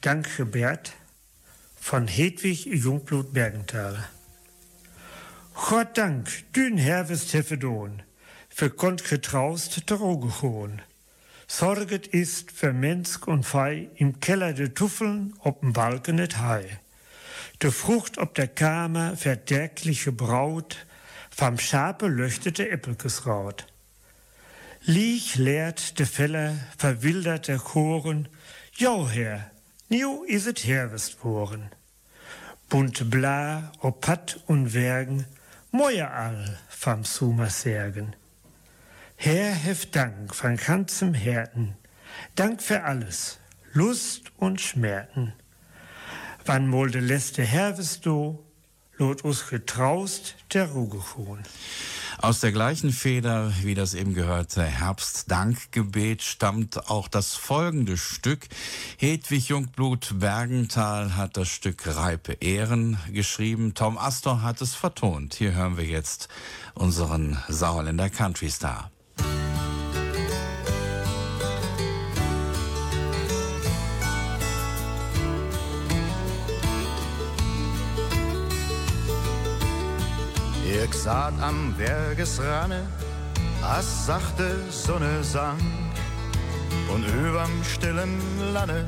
Dankgebet 0.00 0.92
von 1.78 2.08
Hedwig 2.08 2.64
Jungblut 2.64 3.34
Bergenthal. 3.34 4.02
Gott 5.68 5.98
Dank, 5.98 6.30
dün 6.56 6.78
Herwest 6.78 7.34
Heffedon, 7.34 8.02
für 8.48 8.70
kont 8.70 9.04
getraust 9.04 9.82
Drogehohn. 9.84 10.80
Sorget 11.52 12.06
ist 12.06 12.52
für 12.52 12.72
Mensk 12.72 13.26
und 13.26 13.44
Fei 13.44 13.90
im 13.96 14.20
Keller 14.20 14.52
de 14.52 14.68
Tuffeln 14.68 15.34
ob'n 15.42 15.72
Balken 15.72 16.20
et 16.20 16.38
Hai. 16.38 16.78
De 17.60 17.72
Frucht 17.72 18.18
ob 18.18 18.36
der 18.36 18.46
Kamer 18.46 19.16
verderkliche 19.16 20.12
Braut, 20.12 20.86
vom 21.28 21.58
Schape 21.58 22.06
löchtete 22.06 22.70
Äppelkes 22.70 23.26
raut. 23.26 23.66
Liech 24.82 25.34
leert 25.38 25.98
de 25.98 26.06
Feller 26.06 26.54
verwilderte 26.78 27.58
Choren, 27.58 28.28
Jo 28.76 29.08
Herr, 29.08 29.50
niu 29.88 30.22
is 30.28 30.46
et 30.46 30.64
Herwest 30.64 31.16
woren. 31.24 31.68
Bunte 32.68 33.04
Bla, 33.04 33.72
ob 33.80 34.02
Patt 34.02 34.40
und 34.46 34.72
Wergen, 34.72 35.26
Moja 35.72 36.10
all 36.12 36.60
vom 36.68 37.02
Sumer 37.02 37.50
Särgen. 37.50 38.14
Herr, 39.22 39.52
heft 39.52 39.94
Dank 39.96 40.34
von 40.34 40.56
ganzem 40.56 41.12
Herzen, 41.12 41.76
Dank 42.36 42.62
für 42.62 42.84
alles, 42.84 43.38
Lust 43.74 44.32
und 44.38 44.62
Schmerzen. 44.62 45.34
Wann 46.46 46.66
molde 46.66 47.00
letzte 47.00 47.42
Herwest 47.42 48.06
do, 48.06 48.42
lot 48.96 49.22
us 49.22 49.46
getraust 49.50 50.36
der 50.54 50.70
Rugehuhn. 50.70 51.42
Aus 52.16 52.40
der 52.40 52.50
gleichen 52.50 52.92
Feder 52.92 53.52
wie 53.60 53.74
das 53.74 53.92
eben 53.92 54.14
gehörte 54.14 54.64
Herbstdankgebet 54.64 56.22
stammt 56.22 56.88
auch 56.88 57.06
das 57.06 57.34
folgende 57.34 57.98
Stück. 57.98 58.48
Hedwig 58.96 59.48
Jungblut 59.48 60.18
Bergenthal 60.18 61.14
hat 61.14 61.36
das 61.36 61.48
Stück 61.48 61.86
Reipe 61.86 62.38
Ehren 62.40 62.96
geschrieben. 63.12 63.74
Tom 63.74 63.98
Astor 63.98 64.40
hat 64.40 64.62
es 64.62 64.74
vertont. 64.74 65.34
Hier 65.34 65.52
hören 65.52 65.76
wir 65.76 65.84
jetzt 65.84 66.30
unseren 66.72 67.36
Sauerländer 67.48 68.08
Country 68.08 68.48
Ich 80.82 80.94
saß 80.94 81.34
am 81.42 81.74
Bergesranne, 81.76 82.86
as 83.62 84.06
sachte 84.06 84.56
Sonne 84.70 85.22
sang 85.22 85.58
und 86.88 87.04
überm 87.04 87.50
stillen 87.64 88.18
Lande 88.54 88.86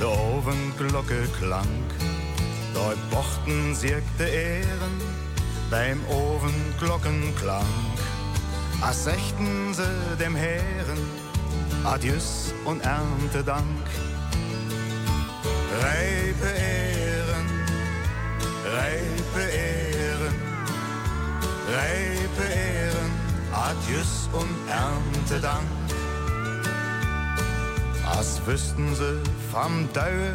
de 0.00 0.06
Ofenglocke 0.06 1.28
klang. 1.38 1.84
Dort 2.72 2.98
bochten 3.10 3.74
siegte 3.74 4.24
Ehren 4.24 4.96
beim 5.70 6.00
Ofenglockenklang. 6.08 7.66
As 8.80 9.04
sechten 9.04 9.74
se 9.74 9.88
dem 10.18 10.34
Herren 10.36 11.02
Adieus 11.84 12.54
und 12.64 12.80
Erntedank. 12.80 13.86
Reipe 15.82 16.48
Ehren, 16.48 17.46
reipe 18.64 19.40
Ehren, 19.50 19.87
Reipe 21.70 22.44
Ehren, 22.50 23.12
Adieus 23.52 24.30
und 24.32 24.48
Erntedank. 24.70 25.66
As 28.06 28.40
wüssten 28.46 28.94
sie 28.94 29.20
vom 29.52 29.86
Daue, 29.92 30.34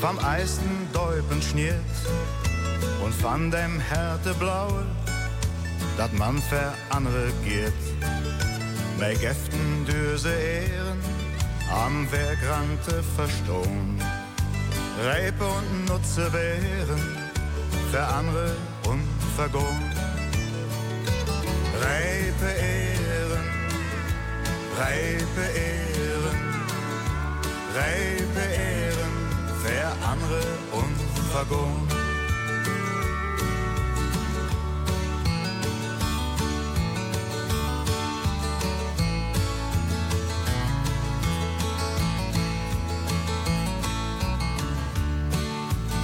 vom 0.00 0.18
eisten 0.18 0.88
Däupen 0.94 1.42
schniert 1.42 1.74
und 3.04 3.14
von 3.14 3.50
dem 3.50 3.78
Härteblaue, 3.80 4.86
dat 5.98 6.12
man 6.14 6.40
für 6.40 6.72
andere 6.88 7.30
geht. 7.44 7.72
Mei 8.98 9.14
Gäften 9.16 9.84
düse 9.84 10.32
Ehren, 10.32 11.00
am 11.70 12.10
Wegrante 12.10 13.02
verstohn. 13.14 14.00
Reipe 15.04 15.44
und 15.44 15.84
Nutze 15.86 16.32
wären, 16.32 17.00
für 17.90 18.02
andere 18.02 18.56
unvergohn. 18.86 19.99
Reipe 21.80 22.46
Ehren, 22.46 23.46
reipe 24.78 25.44
Ehren, 25.58 26.40
reipe 27.74 28.44
Ehren, 28.54 29.14
für 29.62 29.86
andere 30.06 30.42
unvergohn. 30.72 31.88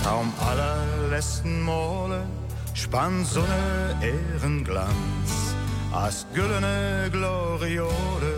Kaum 0.04 0.32
allerletzten 0.38 1.62
Mole 1.62 2.22
spann 2.74 3.24
Sonne 3.24 3.96
Ehrenglanz, 4.00 5.25
as 5.96 6.26
güllene 6.34 7.08
Gloriole, 7.10 8.34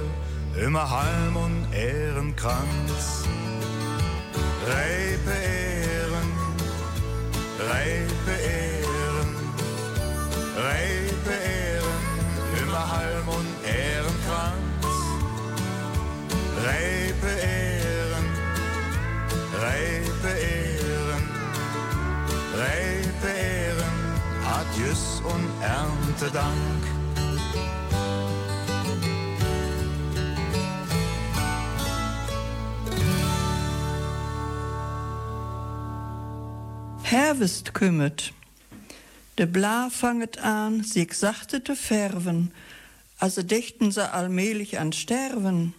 immer 0.65 0.89
Halm 0.89 1.37
und 1.37 1.67
Ehrenkranz. 1.73 3.25
Reipe 4.67 5.31
Ehren, 5.31 6.31
reipe 7.71 8.35
Ehren, 8.59 9.31
reipe 10.57 11.35
Ehren, 11.59 12.05
immer 12.63 12.85
Halm 12.95 13.29
und 13.39 13.51
Ehrenkranz. 13.67 14.87
Reipe 16.65 17.31
Ehren, 17.41 18.27
reipe 19.65 20.31
Ehren, 20.57 21.25
reipe 22.63 23.29
Ehren, 23.29 23.97
Adieus 24.59 25.23
und 25.25 25.47
Erntedank. 25.63 26.97
Herwest 37.11 37.73
kümmet. 37.73 38.35
De 39.39 39.47
Bla 39.47 39.89
fanget 39.89 40.37
an, 40.45 40.85
sich 40.85 41.15
sachte 41.15 41.65
te 41.65 41.75
färven, 41.75 42.53
also 43.19 43.43
dächten 43.43 43.91
se 43.93 44.13
allmählich 44.13 44.79
an 44.79 44.93
Sterven. 44.93 45.73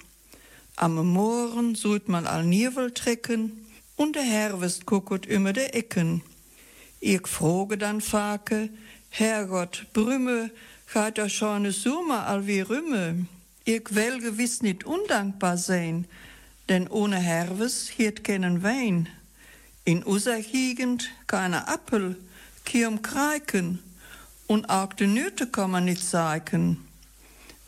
Am 0.76 0.96
Mohren 0.96 1.76
sollt 1.76 2.10
man 2.10 2.26
all 2.26 2.46
Nierwel 2.46 2.90
trecken, 2.92 3.64
und 3.96 4.16
der 4.16 4.24
Herwest 4.24 4.88
gucket 4.88 5.28
immer 5.28 5.54
de 5.54 5.66
Ecken. 5.66 6.24
Ich 7.00 7.28
froge 7.28 7.78
dann 7.78 8.02
Fake, 8.02 8.72
Herrgott, 9.12 9.86
Brümme, 9.94 10.50
gaat 10.92 11.20
er 11.20 11.30
schon 11.30 11.62
ne 11.62 11.72
Summa 11.72 12.26
all 12.26 12.48
wie 12.48 12.62
Rümme. 12.62 13.28
Ich 13.66 13.94
will 13.94 14.20
gewiss 14.20 14.64
nicht 14.64 14.84
undankbar 14.84 15.58
sein, 15.58 16.06
denn 16.70 16.88
ohne 16.88 17.18
Herwes 17.18 17.88
hiert 17.88 18.24
keinen 18.24 18.64
Wein. 18.64 19.10
In 19.90 20.04
unserer 20.04 20.42
Gegend 20.42 21.10
keine 21.26 21.68
Appel, 21.68 22.16
kaum 22.64 23.02
Kreiken, 23.02 23.80
und 24.46 24.70
auch 24.70 24.94
de 24.94 25.08
Nüte 25.08 25.48
kann 25.48 25.72
man 25.72 25.86
nicht 25.86 26.08
zeigen. 26.08 26.88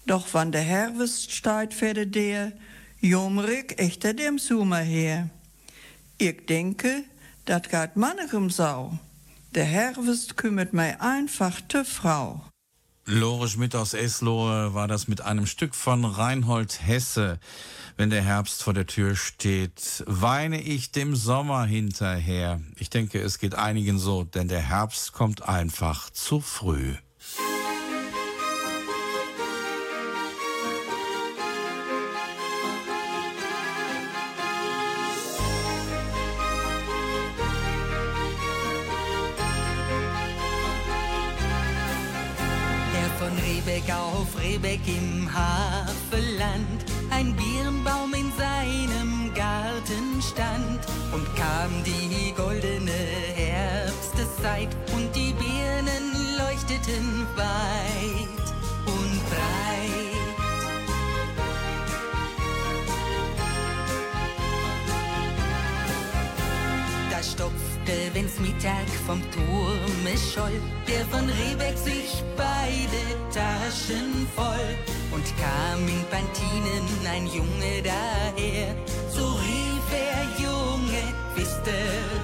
Doch 0.05 0.27
wann 0.33 0.51
der 0.51 0.61
Herwest 0.61 1.31
steigt, 1.31 1.81
werde 1.81 2.05
der, 2.05 2.51
jomrig 2.99 3.79
echter 3.79 4.13
dem 4.13 4.37
Summer 4.37 4.81
her. 4.81 5.31
Ich 6.19 6.45
denke, 6.45 7.05
dat 7.45 7.69
gaat 7.69 7.97
manchem 7.97 8.51
sau. 8.51 8.99
Der 9.55 9.65
Herwest 9.65 10.37
kümmert 10.37 10.73
mei 10.73 11.01
einfach 11.01 11.59
te 11.61 11.83
Frau. 11.83 12.45
Lore 13.05 13.47
Schmidt 13.47 13.75
aus 13.75 13.95
Eslohe 13.95 14.75
war 14.75 14.87
das 14.87 15.07
mit 15.07 15.21
einem 15.21 15.47
Stück 15.47 15.73
von 15.73 16.05
Reinhold 16.05 16.85
Hesse. 16.85 17.39
Wenn 17.97 18.11
der 18.11 18.21
Herbst 18.21 18.61
vor 18.61 18.73
der 18.73 18.85
Tür 18.85 19.15
steht, 19.15 20.03
weine 20.05 20.61
ich 20.61 20.91
dem 20.91 21.15
Sommer 21.15 21.65
hinterher. 21.65 22.61
Ich 22.77 22.91
denke, 22.91 23.19
es 23.19 23.39
geht 23.39 23.55
einigen 23.55 23.97
so, 23.97 24.23
denn 24.23 24.47
der 24.47 24.61
Herbst 24.61 25.13
kommt 25.13 25.41
einfach 25.41 26.11
zu 26.11 26.41
früh. 26.41 26.95
Rebeck 44.81 44.87
im 44.87 45.29
Havelland 45.33 46.85
ein 47.09 47.35
Birnbaum 47.35 48.13
in 48.13 48.31
seinem 48.37 49.33
Garten 49.33 50.21
stand 50.21 50.79
und 51.13 51.25
kam 51.35 51.83
die 51.83 52.33
goldene 52.33 52.91
Herbsteszeit. 53.35 54.69
Und 54.93 55.15
die 55.15 55.33
Birnen 55.33 56.37
leuchteten 56.37 57.27
weit 57.35 58.00
stopfte, 67.91 68.13
wenn's 68.13 68.39
Mittag 68.39 68.87
vom 69.05 69.21
Turme 69.31 70.17
scholl, 70.17 70.61
der 70.87 71.05
von 71.05 71.27
Rebeck 71.29 71.77
sich 71.77 72.23
beide 72.37 73.01
Taschen 73.33 74.27
voll 74.35 74.77
und 75.11 75.23
kam 75.37 75.87
in 75.87 76.03
Pantinen 76.09 76.85
ein 77.09 77.27
Junge 77.27 77.81
daher. 77.83 78.75
So 79.09 79.25
rief 79.27 79.87
er, 79.91 80.43
Junge, 80.43 81.03
wisst 81.35 81.67
ihr, 81.67 82.20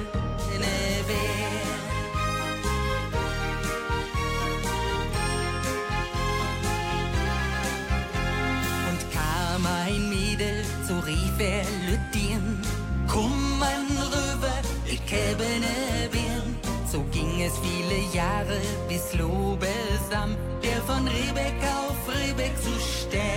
Lobesam, 19.13 20.35
der 20.63 20.81
von 20.83 21.07
Rebeck 21.07 21.59
auf 21.63 21.97
Rebeck 22.13 22.55
zu 22.61 22.73
sterben 22.79 23.27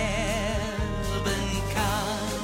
kam. 1.73 2.41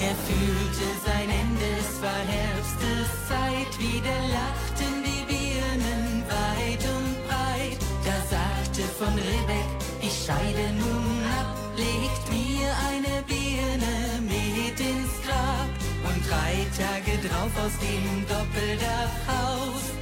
Er 0.00 0.16
fühlte 0.26 0.86
sein 1.04 1.28
Ende, 1.28 1.66
es 1.80 2.02
war 2.02 2.22
Herbsteszeit, 2.36 3.72
wieder 3.78 4.18
lachten 4.38 4.94
die 5.08 5.24
Birnen 5.30 6.24
weit 6.28 6.84
und 6.96 7.14
breit. 7.26 7.80
Da 8.04 8.16
sagte 8.34 8.82
von 8.98 9.14
Rebeck, 9.14 9.70
ich 10.00 10.16
scheide 10.24 10.72
nun 10.78 11.22
ab, 11.40 11.56
legt 11.76 12.24
mir 12.30 12.68
eine 12.90 13.22
Birne 13.26 13.94
mit 14.22 14.78
ins 14.80 15.14
Grab. 15.24 15.70
Und 16.08 16.20
drei 16.28 16.66
Tage 16.78 17.12
drauf 17.28 17.52
aus 17.64 17.76
dem 17.78 18.26
Doppeldachhaus 18.28 19.93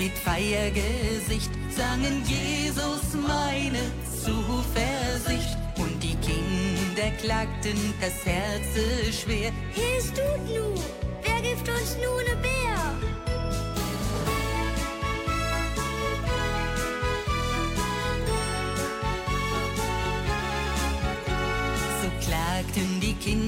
mit 0.00 0.12
Feiergesicht 0.12 1.50
sangen 1.68 2.22
Jesus 2.26 3.12
meine 3.14 3.82
Zuversicht. 4.24 5.58
Und 5.76 6.02
die 6.02 6.16
Kinder 6.16 7.10
klagten 7.20 7.78
das 8.00 8.24
Herze 8.24 9.12
schwer. 9.12 9.52
Es 9.76 10.06
tut 10.06 10.48
nu, 10.48 10.74
wer 11.22 11.40
gibt 11.42 11.68
uns 11.68 11.96
nun 11.96 12.24
ne 12.24 12.42
Bär? 12.42 12.49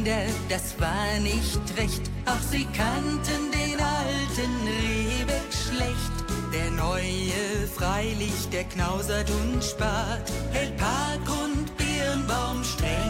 Kinder, 0.03 0.27
das 0.49 0.81
war 0.81 1.21
nicht 1.21 1.61
recht. 1.79 2.03
Auch 2.27 2.41
sie 2.51 2.67
kannten 2.77 3.51
den 3.53 3.79
alten 3.79 4.53
Rebeck 4.67 5.53
schlecht. 5.53 6.13
Der 6.53 6.71
neue 6.73 7.69
freilich, 7.73 8.49
der 8.51 8.65
knausert 8.65 9.31
und 9.31 9.63
spart, 9.63 10.31
hält 10.53 10.77
Park 10.77 11.21
und 11.45 11.77
Birnbaum 11.77 12.65
strenge 12.65 13.02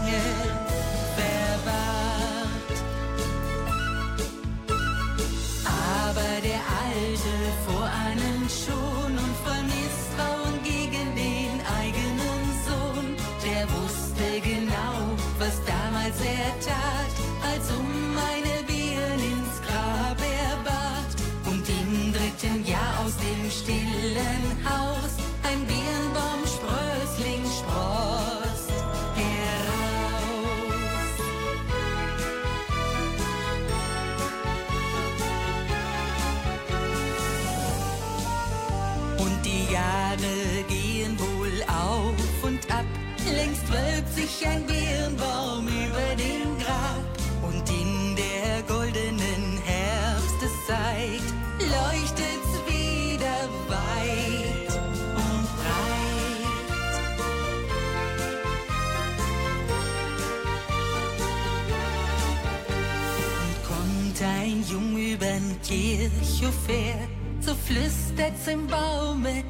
Her, 66.43 67.09
so 67.41 67.55
flüstert's 67.55 68.49
im 68.49 68.67
Baume, 68.67 69.45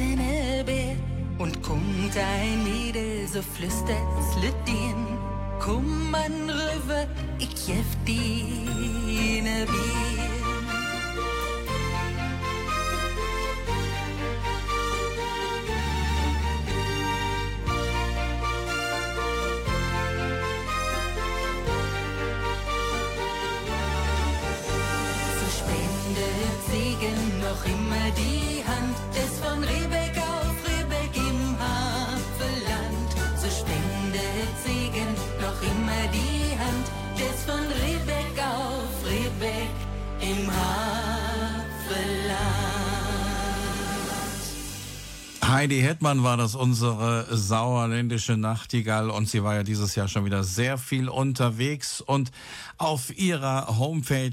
ihr 0.00 0.16
ne 0.16 0.64
Bär? 0.64 0.96
Und 1.38 1.62
kommt 1.62 2.16
ein 2.16 2.64
Mädel, 2.64 3.28
so 3.28 3.42
flüstert's 3.42 4.36
Lüttin, 4.42 5.06
komm 5.58 6.14
an 6.14 6.48
rüber, 6.48 7.06
ich 7.38 7.54
geb 7.66 7.84
dir 8.06 9.42
ne 9.42 9.66
Bier. 9.66 10.09
Noch 27.50 27.64
immer 27.64 28.10
die 28.16 28.62
Hand 28.64 28.96
des 29.12 29.40
von 29.40 29.64
Rebeck 29.64 29.99
Heidi 45.50 45.80
Hetmann 45.80 46.22
war 46.22 46.36
das 46.36 46.54
unsere 46.54 47.26
sauerländische 47.36 48.36
Nachtigall 48.36 49.10
und 49.10 49.28
sie 49.28 49.42
war 49.42 49.56
ja 49.56 49.64
dieses 49.64 49.96
Jahr 49.96 50.06
schon 50.06 50.24
wieder 50.24 50.44
sehr 50.44 50.78
viel 50.78 51.08
unterwegs 51.08 52.00
und 52.00 52.30
auf 52.78 53.18
ihrer 53.18 53.76
Homepage 53.76 54.30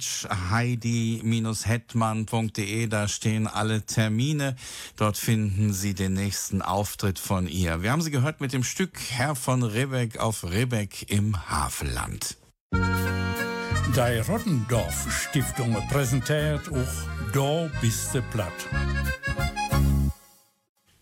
heidi-hetmann.de 0.51 2.85
da 2.85 3.07
stehen 3.07 3.47
alle 3.47 3.83
Termine. 3.83 4.55
Dort 4.95 5.17
finden 5.17 5.73
Sie 5.73 5.95
den 5.95 6.13
nächsten 6.13 6.61
Auftritt 6.61 7.17
von 7.17 7.47
ihr. 7.47 7.81
Wir 7.81 7.91
haben 7.91 8.03
sie 8.03 8.11
gehört 8.11 8.39
mit 8.39 8.53
dem 8.53 8.63
Stück 8.63 8.99
Herr 9.09 9.33
von 9.33 9.63
Rebeck 9.63 10.19
auf 10.19 10.43
Rebeck 10.43 11.09
im 11.09 11.49
Havelland. 11.49 12.37
Die 12.71 14.19
Rottendorf 14.29 15.11
Stiftung 15.11 15.75
präsentiert 15.89 16.71
auch 16.71 16.85
Da 17.33 17.71
bist 17.81 18.13
du 18.13 18.21
platt. 18.21 18.53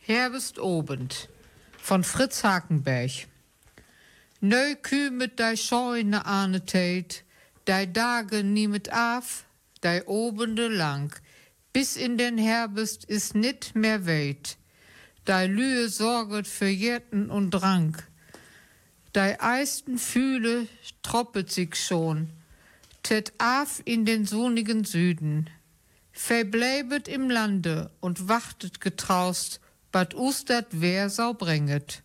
Herbst 0.07 0.59
obend 0.59 1.29
von 1.79 2.03
Fritz 2.03 2.43
Hakenberg. 2.43 3.25
Neu 4.39 4.75
kümet 4.75 5.39
dei 5.39 5.55
scheune 5.55 6.27
ahne 6.27 6.63
tät, 6.63 7.23
dei 7.65 7.87
Tage 7.87 8.43
niemet 8.43 8.89
af, 8.89 9.45
dei 9.81 10.05
obende 10.05 10.67
lang. 10.67 11.11
bis 11.73 11.97
in 11.97 12.19
den 12.19 12.37
Herbst 12.37 13.03
ist 13.05 13.33
nit 13.33 13.73
mehr 13.73 14.05
weit. 14.05 14.57
Dei 15.25 15.47
Lühe 15.47 15.89
sorget 15.89 16.45
für 16.45 16.67
Jäten 16.67 17.31
und 17.31 17.49
Drang. 17.49 17.97
Dei 19.11 19.41
eisten 19.41 19.97
Fühle 19.97 20.67
troppet 21.01 21.51
sich 21.51 21.73
schon, 21.73 22.29
tät 23.01 23.33
af 23.39 23.81
in 23.85 24.05
den 24.05 24.27
sonnigen 24.27 24.83
Süden. 24.83 25.49
Verbleibet 26.11 27.07
im 27.07 27.31
Lande 27.31 27.89
und 28.01 28.27
wachtet 28.27 28.79
getraust, 28.81 29.61
bad 29.95 30.13
ustert 30.13 30.67
wer 30.71 31.09
sau 31.09 31.33
bringet. 31.33 32.03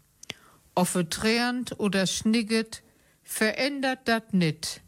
Offe 0.77 1.09
tränt 1.09 1.81
oder 1.81 2.07
schnigget, 2.07 2.85
verändert 3.25 4.07
dat 4.07 4.33
nit. 4.33 4.81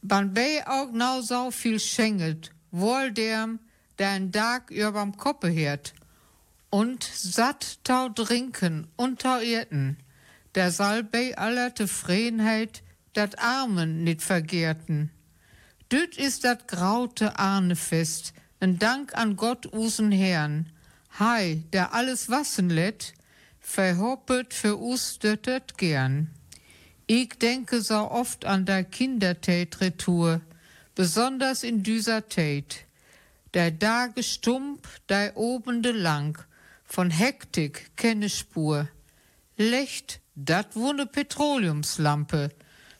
Ban 0.00 0.34
bei 0.34 0.66
auch 0.66 0.90
nau 0.90 1.20
sau 1.22 1.52
viel 1.52 1.78
schenget, 1.78 2.50
wohl 2.72 3.12
derm, 3.12 3.60
der 3.98 4.10
ein 4.16 4.32
Tag 4.32 4.72
überm 4.72 5.16
Koppe 5.16 5.52
hört. 5.52 5.94
Und 6.68 7.04
satt 7.04 7.78
tau 7.84 8.08
trinken 8.08 8.88
und 8.96 9.20
tau 9.20 9.38
irten, 9.38 9.98
der 10.56 10.72
soll 10.72 11.04
bei 11.04 11.38
aller 11.38 11.72
Tefriedenheit 11.72 12.82
dat 13.12 13.38
Armen 13.38 14.02
nit 14.02 14.20
vergehrten. 14.20 15.12
Düt 15.92 16.16
ist 16.16 16.42
dat 16.42 16.66
graute 16.66 17.38
Ahnefest, 17.38 18.32
ein 18.58 18.80
Dank 18.80 19.14
an 19.14 19.36
Gott 19.36 19.72
usen 19.72 20.10
Herrn. 20.10 20.72
Hei, 21.18 21.62
der 21.74 21.92
alles 21.92 22.30
wassen 22.30 22.70
lädt, 22.70 23.12
verhoppet 23.60 24.54
für 24.54 24.80
us 24.80 25.18
döttet 25.18 25.76
gern. 25.76 26.30
Ich 27.06 27.38
denke 27.38 27.82
so 27.82 28.10
oft 28.10 28.46
an 28.46 28.64
der 28.64 28.82
Kindertätretour, 28.82 30.40
besonders 30.94 31.64
in 31.64 31.82
dieser 31.82 32.28
Tät. 32.28 32.86
Der 33.52 33.70
Dage 33.70 34.22
stump, 34.22 34.88
der 35.10 35.36
obende 35.36 35.92
lang, 35.92 36.38
von 36.82 37.10
Hektik 37.10 37.94
kenne 37.96 38.30
Spur. 38.30 38.88
Lecht, 39.58 40.20
dat 40.34 40.76
wo 40.76 40.94
ne 40.94 41.04
Petroleumslampe, 41.04 42.48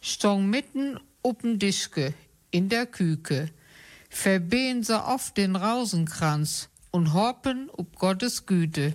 stong 0.02 0.50
mitten 0.50 1.00
up'n 1.24 1.56
Dischke, 1.56 2.12
in 2.50 2.68
der 2.68 2.84
Küke. 2.84 3.48
Verbehen 4.10 4.82
so 4.82 5.02
oft 5.02 5.38
den 5.38 5.56
Rausenkranz 5.56 6.68
und 6.92 7.12
hoppen 7.12 7.68
ob 7.70 7.98
Gottes 7.98 8.46
Güte. 8.46 8.94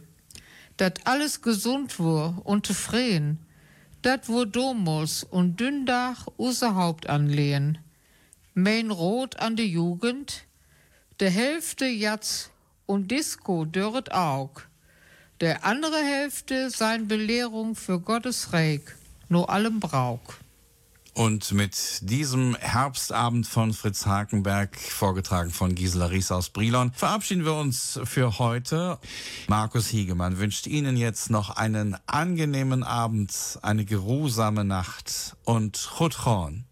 Dat 0.78 1.06
alles 1.06 1.42
gesund 1.42 2.00
wur 2.00 2.42
und 2.46 2.66
zufrieden, 2.66 3.46
dat 4.04 4.30
wur 4.30 4.46
Domos 4.46 5.24
und 5.24 5.60
Dündach 5.60 6.28
use 6.38 6.76
Haupt 6.76 7.10
anlehen. 7.10 7.80
Mein 8.54 8.92
Rot 8.92 9.38
an 9.40 9.56
de 9.56 9.66
Jugend, 9.66 10.46
de 11.20 11.30
Hälfte 11.30 11.88
Jatz 11.88 12.52
und 12.86 13.12
Disco 13.12 13.66
dörret 13.66 14.12
Aug. 14.14 14.68
Der 15.42 15.66
andere 15.66 15.98
Hälfte 15.98 16.70
sein 16.70 17.08
Belehrung 17.08 17.76
für 17.76 18.00
Gottes 18.00 18.54
Reich, 18.54 18.82
nur 19.30 19.50
allem 19.50 19.80
Brauk. 19.80 20.40
Und 21.18 21.52
mit 21.52 22.08
diesem 22.08 22.56
Herbstabend 22.58 23.48
von 23.48 23.74
Fritz 23.74 24.06
Hakenberg, 24.06 24.78
vorgetragen 24.78 25.50
von 25.50 25.74
Gisela 25.74 26.06
Ries 26.06 26.32
aus 26.32 26.52
Brilon, 26.52 26.92
verabschieden 26.94 27.44
wir 27.44 27.56
uns 27.56 28.00
für 28.04 28.38
heute. 28.38 29.00
Markus 29.48 29.88
Hiegemann 29.88 30.38
wünscht 30.38 30.68
Ihnen 30.68 30.96
jetzt 30.96 31.32
noch 31.32 31.50
einen 31.50 31.98
angenehmen 32.06 32.84
Abend, 32.84 33.58
eine 33.64 33.84
geruhsame 33.84 34.64
Nacht 34.64 35.36
und 35.44 35.90
Chutron. 35.98 36.66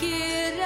make 0.00 0.12
it 0.12 0.63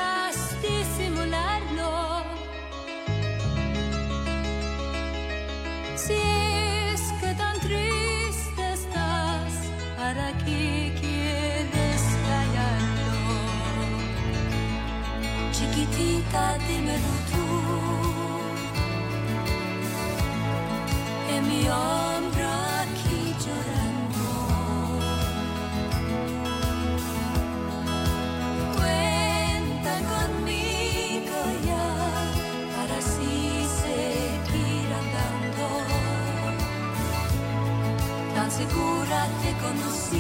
on 39.69 39.77
the 39.77 39.91
sea. 39.91 40.18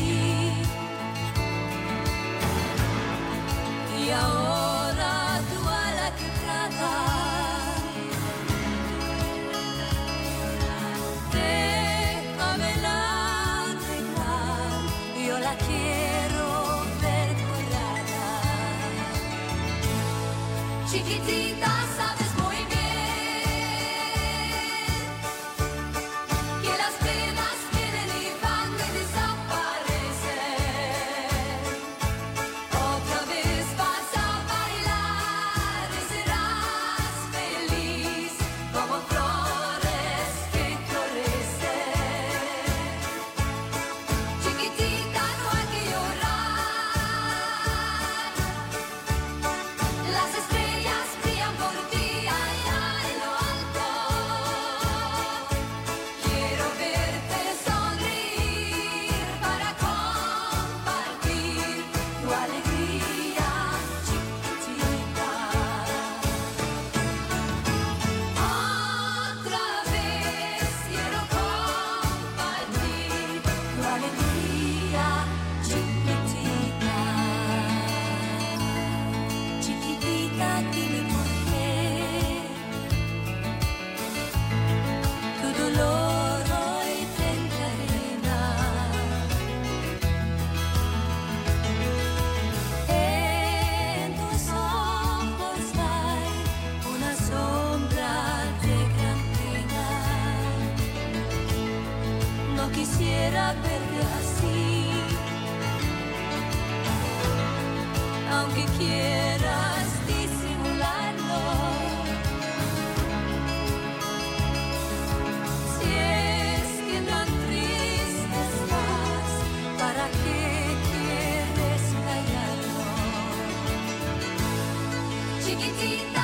chiquitita. 125.49 126.17